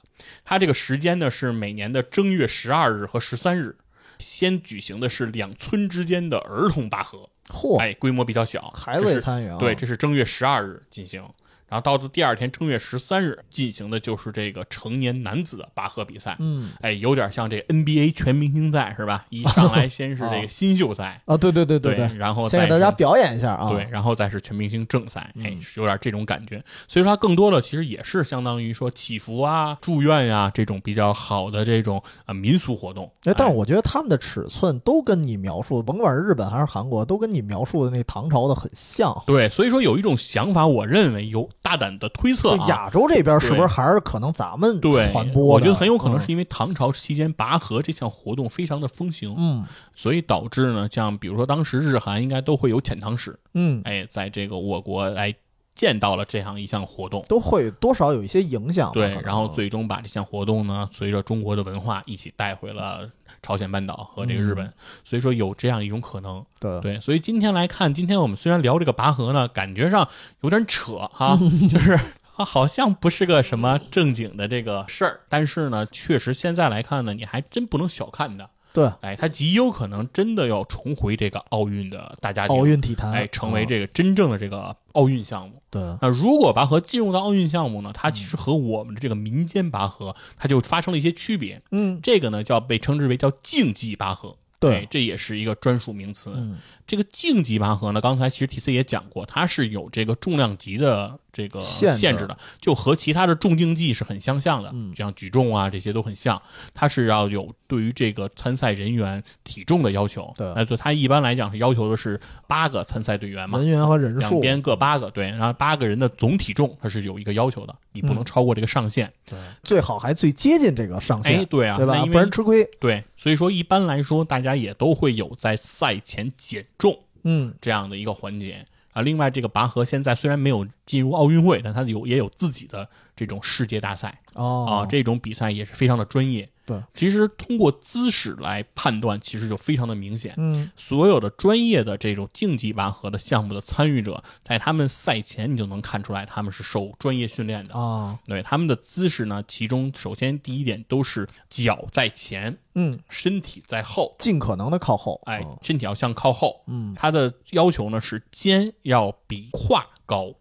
[0.44, 3.74] 它这个时间呢是每年的正月十二日和十三日，
[4.18, 9.56] 先举行的是两村之间的儿童拔河，嚯，哎，规模比较小，孩子也参与啊。
[9.58, 11.22] 对，这是正月十二日进行，
[11.68, 16.36] 然后到了第二天正月十三日进行的就是这个成年男子的拔河比赛。
[16.38, 19.26] 嗯哎，有点像这 NBA 全明星赛是吧？
[19.30, 23.70] 一上来先是这个 新秀赛，啊，对对对对对，然后再先给大家表演一下啊。
[23.70, 26.62] 对，然后再是全明星正赛，哎有点这种感觉。
[26.86, 33.10] 所以说，它更多的其实也是相当于说祈福啊、祝愿呀、这种比较好的这种啊民俗活动。
[33.24, 39.16] 哎，但是我觉得他们的尺寸都跟你描述，甭管是日本还是韩国，都跟你描述的那唐朝的很像。
[39.26, 45.54] 对，所以说有一种想法，我认为有大胆的推测啊，亚洲这边是不是还是可能咱们对传播的？
[45.54, 46.20] 我觉得很有可能嗯。
[46.20, 49.64] 是因为唐朝期间拔河这项活动非常的风行，嗯。
[49.94, 55.34] 所以导致呢，像比如说当时日韩应该都会有遣唐使，嗯，哎，在这个我国来
[55.74, 57.24] 见到了这样一项活动。
[57.28, 63.08] 都会多少有一些影响对然后最终把这项活动呢，随着中国的文化一起带回了
[63.42, 64.72] 朝鲜半岛和这个日本，嗯
[65.04, 66.44] 所以说有这样一种可能。
[66.60, 70.08] 对对，所以今天来看，今天我们虽然聊这个拔河呢，感觉上
[70.40, 71.38] 有点扯哈，
[71.70, 71.92] 就是
[72.36, 78.48] 啊，好像不是个什么正经的这个事儿，但是呢，确实现在来看呢，你还真不能小看它。
[78.72, 85.60] 对哎，他极有可能真的要重回这个奥运的大家庭，奥运体坛，哎，成为嗯这个真正的这个奥运项目。
[85.70, 91.60] 对那如果拔河进入到奥运项目呢，它其实和我们的这个民间拔河，它就发生了一些区别。
[91.70, 94.36] 嗯这个呢，叫被称之为叫竞技拔河。
[94.60, 96.32] 对哎这也是一个专属名词。
[96.34, 106.42] 嗯这个竞技拔河呢，刚才其实 T C 也讲过，它是有这个重量级的这个限制的，就和其他的重竞技是很相像的，嗯像举重啊这些都很像，
[106.74, 110.34] 它是要有对于这个参赛人员体重的要求。
[110.36, 119.12] 对那就它一般来讲是要求的是八个参赛队员嘛人，员和人数，两边各八个，对，然后八个人的总体重它是有一个要求的，你不能嗯超过这个上限。
[119.24, 122.04] 对最好还最接近这个上限，哎，对啊，对吧？
[122.06, 122.68] 不然吃亏。
[122.80, 129.02] 对，所以说一般来说，大家也都会有在赛前减重嗯这样的一个环节啊。
[129.02, 136.48] 另外，这个拔河现在虽然没有进入奥运会，但它有也有自己的这种世界大赛哦啊，这种比赛也是非常的专业。
[136.68, 140.34] 对，其实通过姿势来判断，其实就非常的明显。
[140.36, 140.70] 嗯。
[140.76, 147.72] 所有的专业的这种竞技拔河的项目的参与者，在他们赛前你就能看出来，他们是受专业训练的。
[147.74, 148.18] 啊。
[148.26, 156.64] 对他们的姿势呢，其中首先第一点都是脚在前，嗯，身体在后，尽可能的靠后，哎嗯，身体要向靠后。
[156.66, 156.94] 嗯。
[156.94, 160.34] 他的要求呢是肩要比胯高，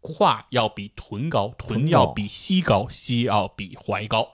[0.00, 4.28] 胯要比臀高，臀要比膝高，膝要比踝高。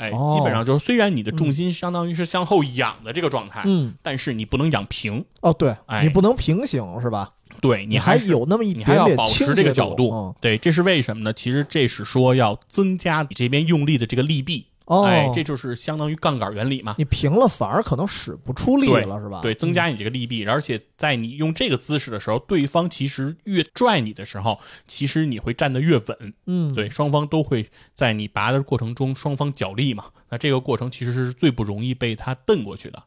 [0.00, 0.34] 哎，哦。
[0.34, 3.94] 基本上就是虽然你的重心相当于是向后仰的这个状态，嗯。
[4.02, 6.02] 但是你不能仰平，哦，对哎。
[6.02, 7.32] 你不能平行是吧？
[7.60, 10.34] 对你还是有那么一你还点要保持这个角度，嗯。
[10.40, 11.32] 对，这是为什么呢？
[11.32, 16.96] 其实这是说要增加你这边用力的这个力臂，哦，哎，这就是相当于杠杆原理嘛。
[16.98, 19.38] 你平了反而可能使不出力了是吧？
[19.40, 26.34] 对，增加你这个力臂，而且在你用这个姿势的时候，对方其实越拽你的时候，其实你会站得越稳。
[26.46, 30.06] 嗯，对，双方都会在你拔的过程中，双方角力嘛。
[30.30, 33.00] 那这个过程其实是最不容易被他蹬过去的。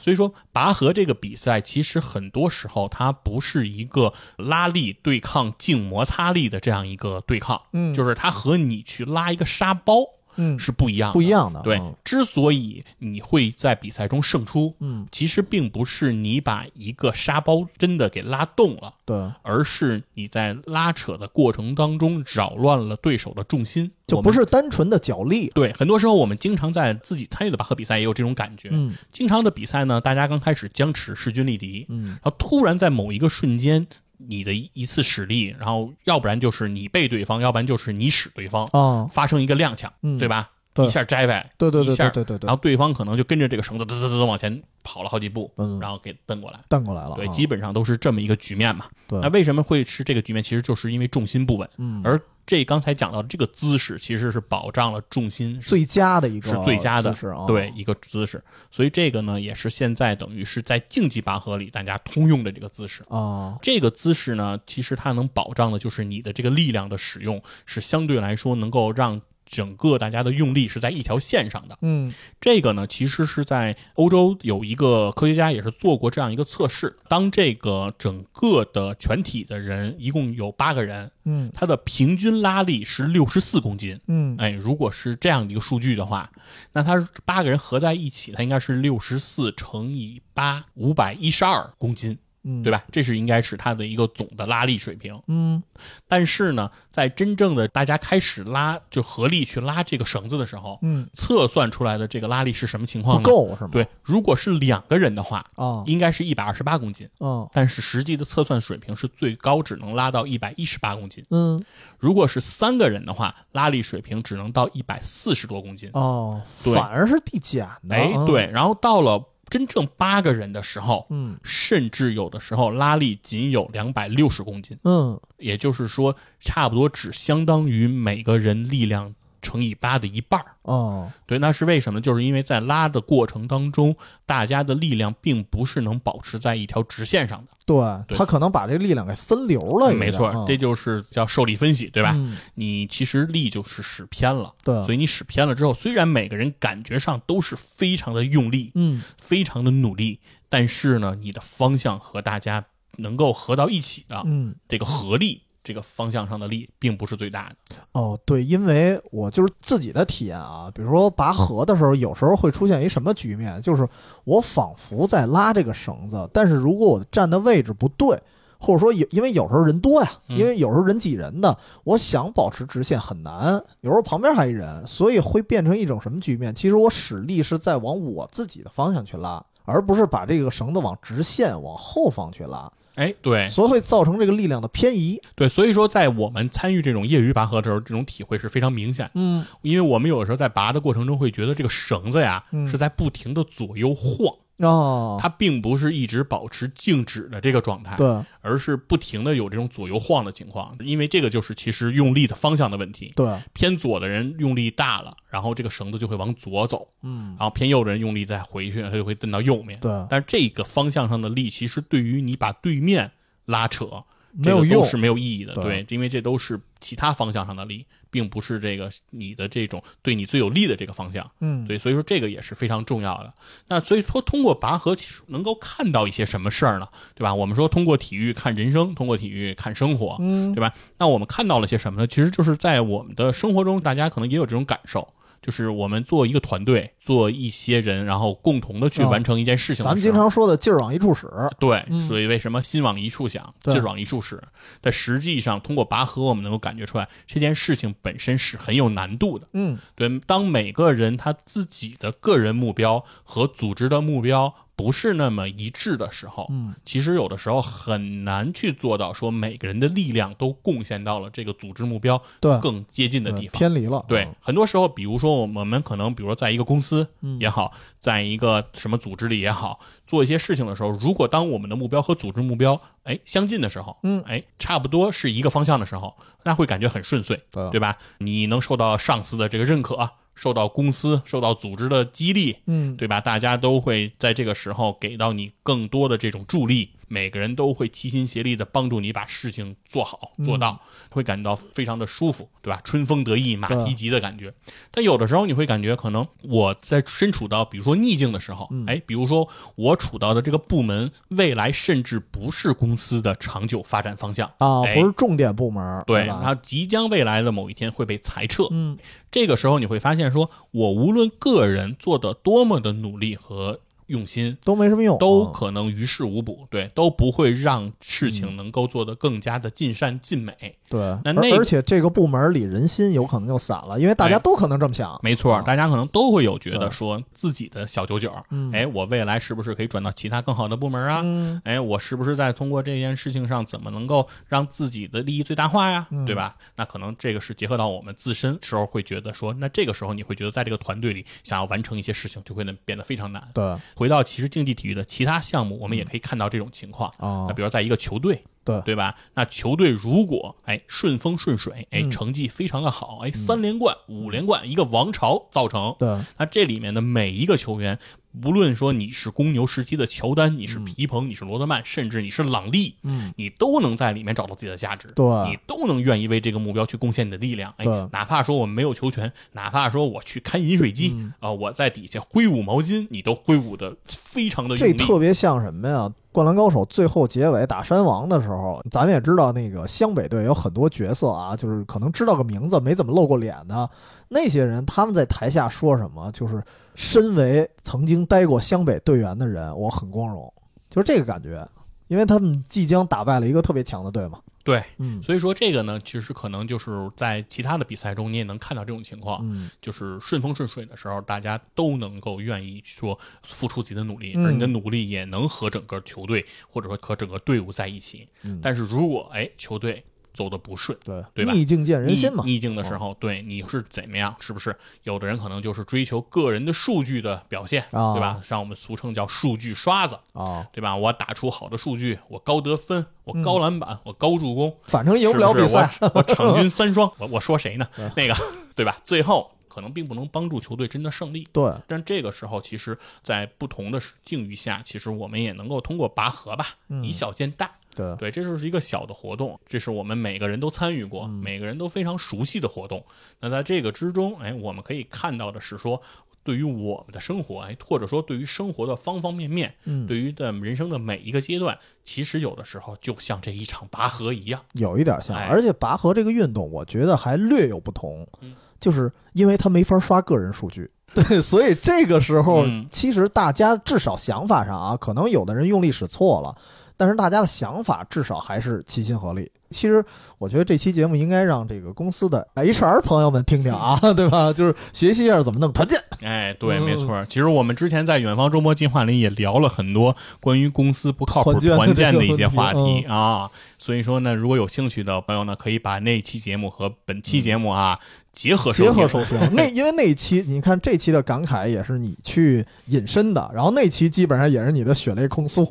[0.00, 9.98] 所以说，拔河这个比赛其实很多时候它不是一个拉力对抗静摩擦力的这样一个对抗，嗯就是它和你去拉一个沙包
[10.38, 11.12] 嗯是不一样的。
[11.12, 25.72] 不一样的，对嗯，之所以你会在比赛中胜出，嗯，其实并不是你把一个沙包真的给拉动了，对，而是你在拉扯的过程当中扰乱了对手的重心，就不是单纯的脚力，对。
[25.74, 28.70] 很多时候我们经常在自己参与的拔河比赛也有这种感觉。
[28.72, 33.86] 嗯经常的比赛呢，大家刚开始僵持势均力敌，嗯然后突然在某一个瞬间。
[34.18, 40.50] 你的一一次使力，然后要不然就是你背对方，要不然就是你使对方，啊，发生一个踉跄，嗯对吧？
[40.74, 46.60] 对一下摘呗，对对对一下对对对对然后对方可能就跟着这个绳子噔噔噔噔往前跑了好几步，嗯然后给蹬过来。
[46.68, 48.84] 蹬过来了，对，啊基本上都是这么一个局面嘛。
[49.08, 50.42] 对那为什么会是这个局面？
[50.42, 58.42] 其实就是因为重心不稳，嗯，而这刚才讲到的这个姿势，其实是保障了重心最佳的一个是最佳的姿势啊，对一个姿势。
[58.70, 63.04] 所以这个呢，也是现在等于是在竞技拔河里大家通用的这个姿势。
[63.10, 71.76] 啊，这个姿势呢，其实它能保障的就是你的这个力量的使用是相对来说能够让整个大家的用力是在一条线上的。
[71.82, 76.96] 嗯这个呢，其实是在欧洲有一个科学家也是做过这样一个测试。
[77.08, 83.98] 当这个整个的全体的人一共有八个人，嗯他的平均拉力是六十四公斤。
[84.06, 86.30] 嗯哎，如果是这样的一个数据的话，
[86.72, 92.18] 那他八个人合在一起，他应该是六十四乘以八，五百一十二公斤，
[92.48, 92.82] 嗯，对吧？
[92.90, 95.20] 这是应该是它的一个总的拉力水平。
[95.26, 95.62] 嗯
[96.08, 103.22] 但是呢，在真正的大家开始拉就合力去拉这个绳子的时候，嗯，测算出来的这个拉力是什么情况呢？
[103.22, 103.70] 够是吗？
[103.70, 111.24] 对，如果是两个人的话，啊应该是一百二十八公斤，啊但是实际的测算水平是最高只能拉到一百一十八公斤。
[111.30, 111.62] 嗯
[111.98, 115.90] 如果是三个人的话，拉力水平只能到一百四十多公斤。
[115.92, 121.38] 哦，对反而是递减的，哎，嗯，对，然后到了真正八个人的时候，嗯。
[121.42, 125.20] 甚至有的时候拉力仅有两百六十公斤，嗯。
[125.38, 130.46] 也就是说，差不多只相当于每个人力量乘以八的一半儿。
[130.62, 132.00] 哦，对，那是为什么？
[132.00, 137.52] 就是因为在拉的过程当中，大家的力量并不是能保持在一条直线上的。
[137.64, 137.76] 对
[138.08, 142.12] 对他可能把这个力量给分流了，没错，啊这就是叫受力分析，对吧？
[142.16, 152.64] 嗯你其实力就是使偏了，对，所以你使偏了之后，虽然每个人感觉上都是非常的用力，嗯非常的努力，但是呢，你的方向和大家
[152.96, 157.76] 能够合到一起的嗯，这个合力，这个方向上的力，并不是最大的。
[157.92, 163.86] 哦，对，因为我就是自己的体验啊，比如说拔河的时候，有时候会出现一什么局面，就是
[164.24, 168.18] 我仿佛在拉这个绳子，但是如果我站的位置不对。
[168.60, 173.52] 或者说有，因为有时候人多呀，嗯因为有时候人挤人的，我想保持直线很难。
[173.82, 176.52] 有时候旁边还一人，所以会变成一种什么局面？
[176.52, 182.68] 其实我使力是在往我自己的方向去拉，而不是把这个绳子往直线往后方去拉，
[182.98, 185.20] 哎，对所以会造成这个力量的偏移。
[185.36, 189.12] 对，所以说在我们参与这种业余拔河的时候，这种体会是非常明显的。
[189.14, 198.20] 嗯因为我们有的时候在拔的过程中会觉得这个绳子呀、嗯是在不停的左右晃，哦，它并不是一直保持静止的这个状态，对。
[198.40, 200.76] 而是不停的有这种左右晃的情况。
[200.80, 207.36] 因为这个就是其实用力的方向的问题，对，偏左的人用力大了，然后这个绳子就会往左走，嗯。
[207.38, 209.78] 然后偏右的人用力再回去，它就会蹬到右面。
[209.80, 213.12] 对，但是这个方向上的力，其实对于你把对面
[213.44, 215.54] 拉扯没有用是没有意义的。
[215.54, 215.84] 对。
[215.84, 221.30] 对，因为这都是其他方向上的力，并不是这个你的这种对你最有利的这个方向。
[221.40, 223.32] 嗯，对，所以说这个也是非常重要的。
[223.68, 226.88] 那所以说，通过拔河，其实能够看到一些什么事儿呢？
[227.14, 227.34] 对吧？
[227.34, 230.74] 我们说通过体育看人生，通过体育看生活，嗯对吧？
[230.98, 232.06] 那我们看到了些什么呢？
[232.06, 235.06] 其实就是在我们的生活中，大家可能也有这种感受。
[235.40, 239.84] 就是我们做一个团队，做一些人，然后共同的去哦完成一件事情。
[239.84, 241.26] 咱们经常说的劲儿往一处使，
[241.58, 244.42] 对，嗯所以为什么心往一处想，劲儿往一处使？
[244.80, 249.46] 但实际上，通过拔河，我们能够感觉出来，这件事情本身是很有难度的。
[249.52, 256.72] 嗯对，当每个人他自己的个人目标和组织的目标不是那么一致的时候，嗯。
[256.84, 263.58] 其实有的时候很难去做到说每个人的力量都贡献到了这个组织目标对，更接近的地方。
[263.58, 267.40] 偏离了，对，很多时候，比如说我们可能，比如说在一个公司嗯。
[267.40, 274.22] 也好，在一个什么组织里也好，做一些事情的时候，如果当我们的目标和组织目标哎相近的时候，嗯。
[274.24, 277.68] 哎差不多是一个方向的时候，那会感觉很顺遂，对。
[277.70, 277.98] 对吧？
[278.18, 283.20] 你能受到上司的这个认可，受到公司、受到组织的激励，嗯对吧？
[283.20, 290.80] 大家都会在这个时候给到你更多的这种助力，每个人都会齐心协力的帮助你把事情做好做到，
[291.10, 292.80] 会感到非常的舒服，对吧？
[292.84, 294.54] 春风得意马蹄疾的感觉。
[294.90, 306.40] 但有的时候你会感觉，可能我在身处到比如说逆境的时候，哎，比如说我处到的这个部门未来甚至不是公司的长久发展方向啊，哎不是重点部门，对，吧？
[306.44, 308.68] 它即将未来的某一天会被裁撤。
[308.70, 308.98] 嗯
[309.30, 320.54] 这个时候你会发现说，我无论个人做的多么的努力和用心，都没什么用，啊都可能于事无补，对，都不会让事情能够做得更加的尽善尽美。
[320.88, 331.20] 对，那那个而而且这个部门里人心有可能就散了，因为大家哎都可能这么想，没错，啊大家可能都会有觉得说自己的小九九，嗯哎，我未来是不是可以转到其他更好的部门啊？
[331.22, 336.06] 嗯哎，我是不是在通过这件事情上，怎么能够让自己的利益最大化呀？
[336.10, 336.56] 嗯对吧？
[336.76, 343.46] 那可能这个是结合到我们自身时候，会觉得说，那这个时候你会觉得，在这个团队里想要完成一些事情，就会呢变得非常难。
[343.52, 347.10] 对回到其实竞技体育的其他项目，我们也可以看到这种情况。
[347.18, 349.12] 啊那比如在一个球队，对对吧？
[349.34, 355.96] 那球队如果哎顺风顺水，哎嗯成绩非常的好，哎三连冠、五连冠，一个王朝造成。
[355.98, 357.98] 对那这里面的每一个球员，
[358.44, 365.08] 无论说你是公牛时期的乔丹，你是皮蓬，你是罗德曼，甚至你是朗利，嗯你都能在里面找到自己的价值。
[365.14, 367.72] 对你都能愿意为这个目标去贡献你的力量。
[367.78, 375.04] 哎对，哪怕说我们没有球权，哪怕说我去看饮水机，嗯啊、我在底下挥舞毛巾，你都挥舞的非常的用这。
[375.04, 376.12] 特别像什么呀？
[376.30, 383.88] 灌篮高手最后结尾打山王的时候，咱们也知道那个湘北队有很多角色啊，就是可能知道个名字没怎么露过脸的
[384.28, 386.30] 那些人，他们在台下说什么？
[386.32, 386.62] 就是
[386.94, 390.52] 身为曾经待过湘北队员的人，我很光荣，
[390.90, 391.66] 就是这个感觉，
[392.08, 394.40] 因为他们即将打败了一个特别强的队嘛。
[394.64, 408.28] 对，嗯所以说这个呢，其实可能就是在其他的比赛中，你也能看到这种情况，嗯就是顺风顺水的时候，大家都能够愿意说付出自己的努力，嗯而你的努力也能和整个球队或者说和整个队伍在一起。
[408.42, 410.04] 嗯但是如果哎球队
[410.38, 412.44] 走的不顺，对对吧逆境见人心嘛。
[412.44, 414.36] 逆逆境的时候，对你是怎么样？
[414.38, 418.40] 是不是有的人可能就是追求个人的数据的表现，啊对吧？
[418.48, 420.94] 让我们俗称叫数据刷子，啊，对吧？
[420.94, 425.88] 我打出好的数据，我高得分，我嗯高篮板，我高助攻，反正赢不了比赛。
[425.88, 427.88] 是是我我 场均三双，我我说谁呢？
[428.14, 428.36] 那个
[428.76, 428.96] 对吧？
[429.02, 431.46] 最后可能并不能帮助球队真的胜利。
[431.52, 437.70] 对，但这个时候，其实，在不同的境遇下，其实我们也能够通过拔河吧，嗯以小见大。
[437.98, 443.04] 对，对，这就是一个小的活动，这是我们每个人都参与过，嗯每个人都非常熟悉的活动。
[443.40, 446.00] 那在这个之中，哎，我们可以看到的是说，
[446.44, 454.60] 对于我们的生活，哎，或者说对于生活的方方面面，嗯对于的人生的每一个阶段，其实有的时候就像这一场拔河一样。
[454.74, 460.88] 有一点像，哎而且拔河这个运动，我觉得还略有不同嗯，就是因为它没法刷个人数据。
[461.14, 466.54] 对，所以这个时候嗯，其实大家至少想法上啊，可能有的人用力使错了，
[466.98, 469.50] 但是大家的想法至少还是齐心合力。
[469.70, 470.02] 其实
[470.38, 474.50] 我觉得这期节目应该让这个公司的 HR 朋友们听听啊， 对吧？
[474.50, 476.02] 就是学习一下怎么弄团建。
[476.22, 477.22] 哎，对，嗯没错。
[477.26, 483.50] 其实我们之前在远方周末进化里也聊了很多关于公司不靠谱团建的一些话题题啊。
[483.76, 487.98] 所以说呢，如果有兴趣的朋友呢，可以把那期节目和本期节目啊
[488.38, 489.36] 结合收听结合收听。
[489.52, 495.66] 那因为那一期，你看这期的感慨也是你去引申的，然后那期基本上也是你的血泪控诉。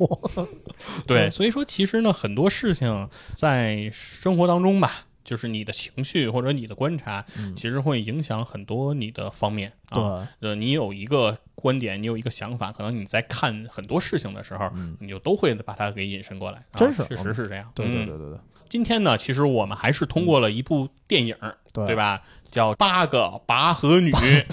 [1.08, 10.28] 对，所以说其实呢，很多事情在生活当中吧，就是你的情绪或者你的观察，嗯其实会影响很多你的方面啊。
[10.40, 16.62] 呃，你有一个观点，你有一个想法，可能你在看很多事情的时候，你就都会把它给引申过来。
[16.74, 17.72] 真是确实是这样。
[17.74, 18.38] 对对嗯对对对
[18.68, 21.34] 今天呢，其实我们还是通过了一部电影，
[21.72, 22.22] 对对吧？
[22.50, 24.10] 叫《八个拔河女》。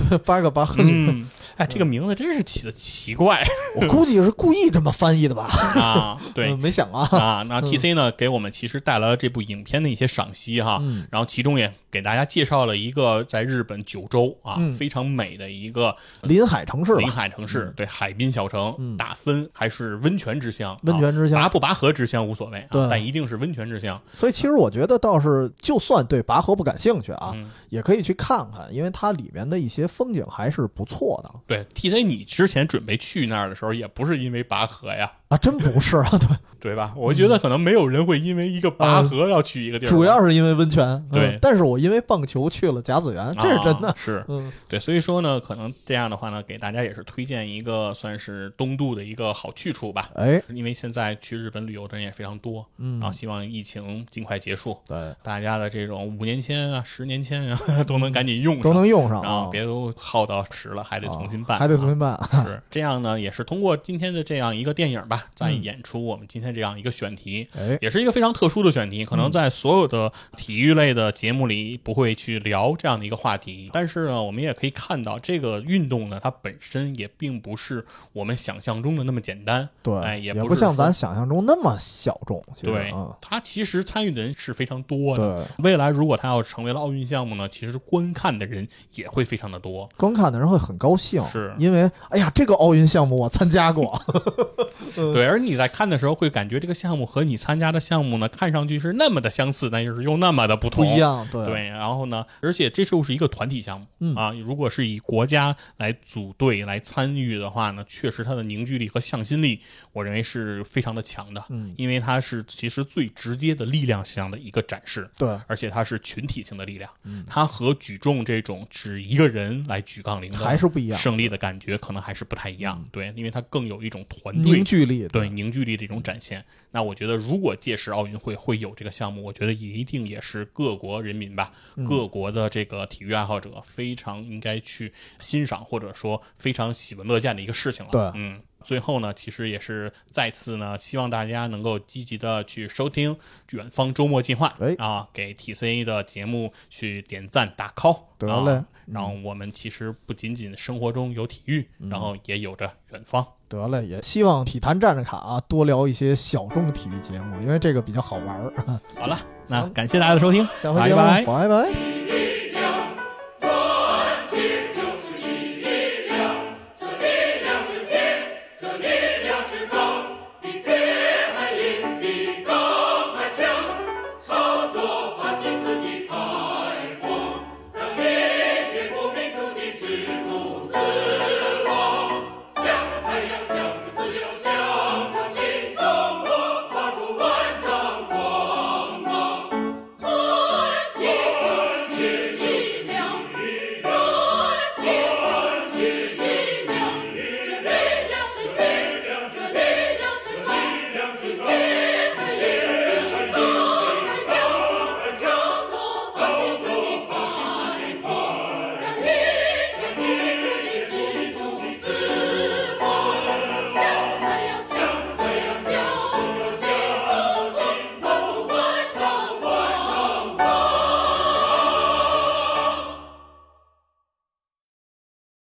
[0.10, 3.44] 对，八个拔河女，嗯，哎，这个名字真是起的奇怪
[3.76, 5.46] 我估计是故意这么翻译的吧？
[5.76, 6.22] 啊！
[6.34, 7.08] 对嗯，没想啊。
[7.18, 31.32] 啊，那 T C 呢给我们其实带来了这部影片的一些赏析哈，嗯然后其中也给大家介绍了一个在日本九州啊、嗯非常美的一个临海城市临，海城市，对海滨小城，嗯打分还是温泉之乡，温泉之乡啊拔不拔河之乡无所谓但一定是温泉之乡所以其实我觉得倒是，就算对拔河不感兴趣啊，嗯也可以去看看，因为它里面的一些风景还是不错的。
[31.46, 36.28] 对 T C，你之前准备去那儿的时候，也不是因为拔河呀，啊，真不是啊， 对，
[36.60, 36.94] 对吧？
[36.98, 39.90] 我觉得可能没有人会因为一个拔河要去一个地儿。
[39.90, 41.10] 吧，主要是因为温泉，嗯。
[41.12, 41.40] 对。
[41.40, 43.90] 但是我因为棒球去了甲子园，这是真的。
[43.90, 44.26] 啊，是。
[44.28, 50.10] 嗯，对，所以说呢，可能这样的话呢，给大家也是推荐一个算是东渡的一个好去处吧。
[50.16, 53.00] 哎，因为现在去日本旅游的人也非常多，嗯。
[53.00, 67.48] 然后希望疫情尽快结束，对，大家的这种五年签啊、十年签啊 都能赶紧用上，都能用上然后啊，别都耗到迟了，还得重新办，啊还得重新办，啊是这样呢，也是通过今天的这样一个电影吧，再嗯演出我们今天这样一个选题。
[67.58, 73.70] 哎，也是一个非常特殊的选题，可嗯能在所有的体育类的节目里不会去聊这样的一个话题。
[73.74, 79.68] 但是呢，我们也可以看到，这个运动呢，它本身也并不是我们想象中的那么简单。
[79.82, 85.48] 对，哎也也不像咱想象中那么小众，对嗯，它其实参与的人是非常多的。
[85.60, 89.90] 未来如果它要成为了奥运项目呢，其实观看的人也会非常的多。
[89.98, 94.02] 观看的人会很高兴，是因为哎呀，这个奥运项目我参加过，
[94.96, 100.86] 对，而你在看的时候会感觉这个项目和你参加的项目呢，看上去是那么的相似，但是又那么的不同。
[100.86, 104.32] 不一样，对，对，然后呢，而且这又是一个团体项目、嗯啊。
[104.32, 109.60] 如果是以国家来组队来参与的话呢，确实它的凝聚力和向心力，
[109.94, 111.44] 我认为是非常的强的。
[111.50, 116.90] 嗯，因为它是其实最直接的力量上的一个展示，对，而且它是群体性的力量。
[117.04, 122.86] 嗯它和举重这种只一个人来举杠铃的还是不一样，胜利的感觉，可能还是不太一样。
[122.92, 126.44] 对，因为它更有一种团队凝聚力，对凝聚力的一种展现。
[126.72, 137.92] 那我觉得，如果届时奥运会会有这个项目，我觉得也一定也是各国人民吧，嗯各国的这个体育爱好者非常应该去欣赏，或者说非常喜闻乐见的一个事情了。
[137.92, 138.42] 对嗯。
[138.66, 143.16] 最后呢，其实也是再次呢，希望大家能够积极的去收听
[143.52, 148.00] 《远方周末计划》哎啊，给 TCA 的节目去点赞打 call。
[148.18, 153.26] 得嘞啊然后我们其实不仅仅生活中有体育，嗯然后也有着远方。
[153.48, 158.54] 得嘞，也希望体坛站着卡啊，多聊一些小众体育节目，因为这个比较好玩儿。
[158.96, 161.26] 好了，那感谢大家的收听，下回节目，拜拜。
[161.26, 162.25] 拜拜。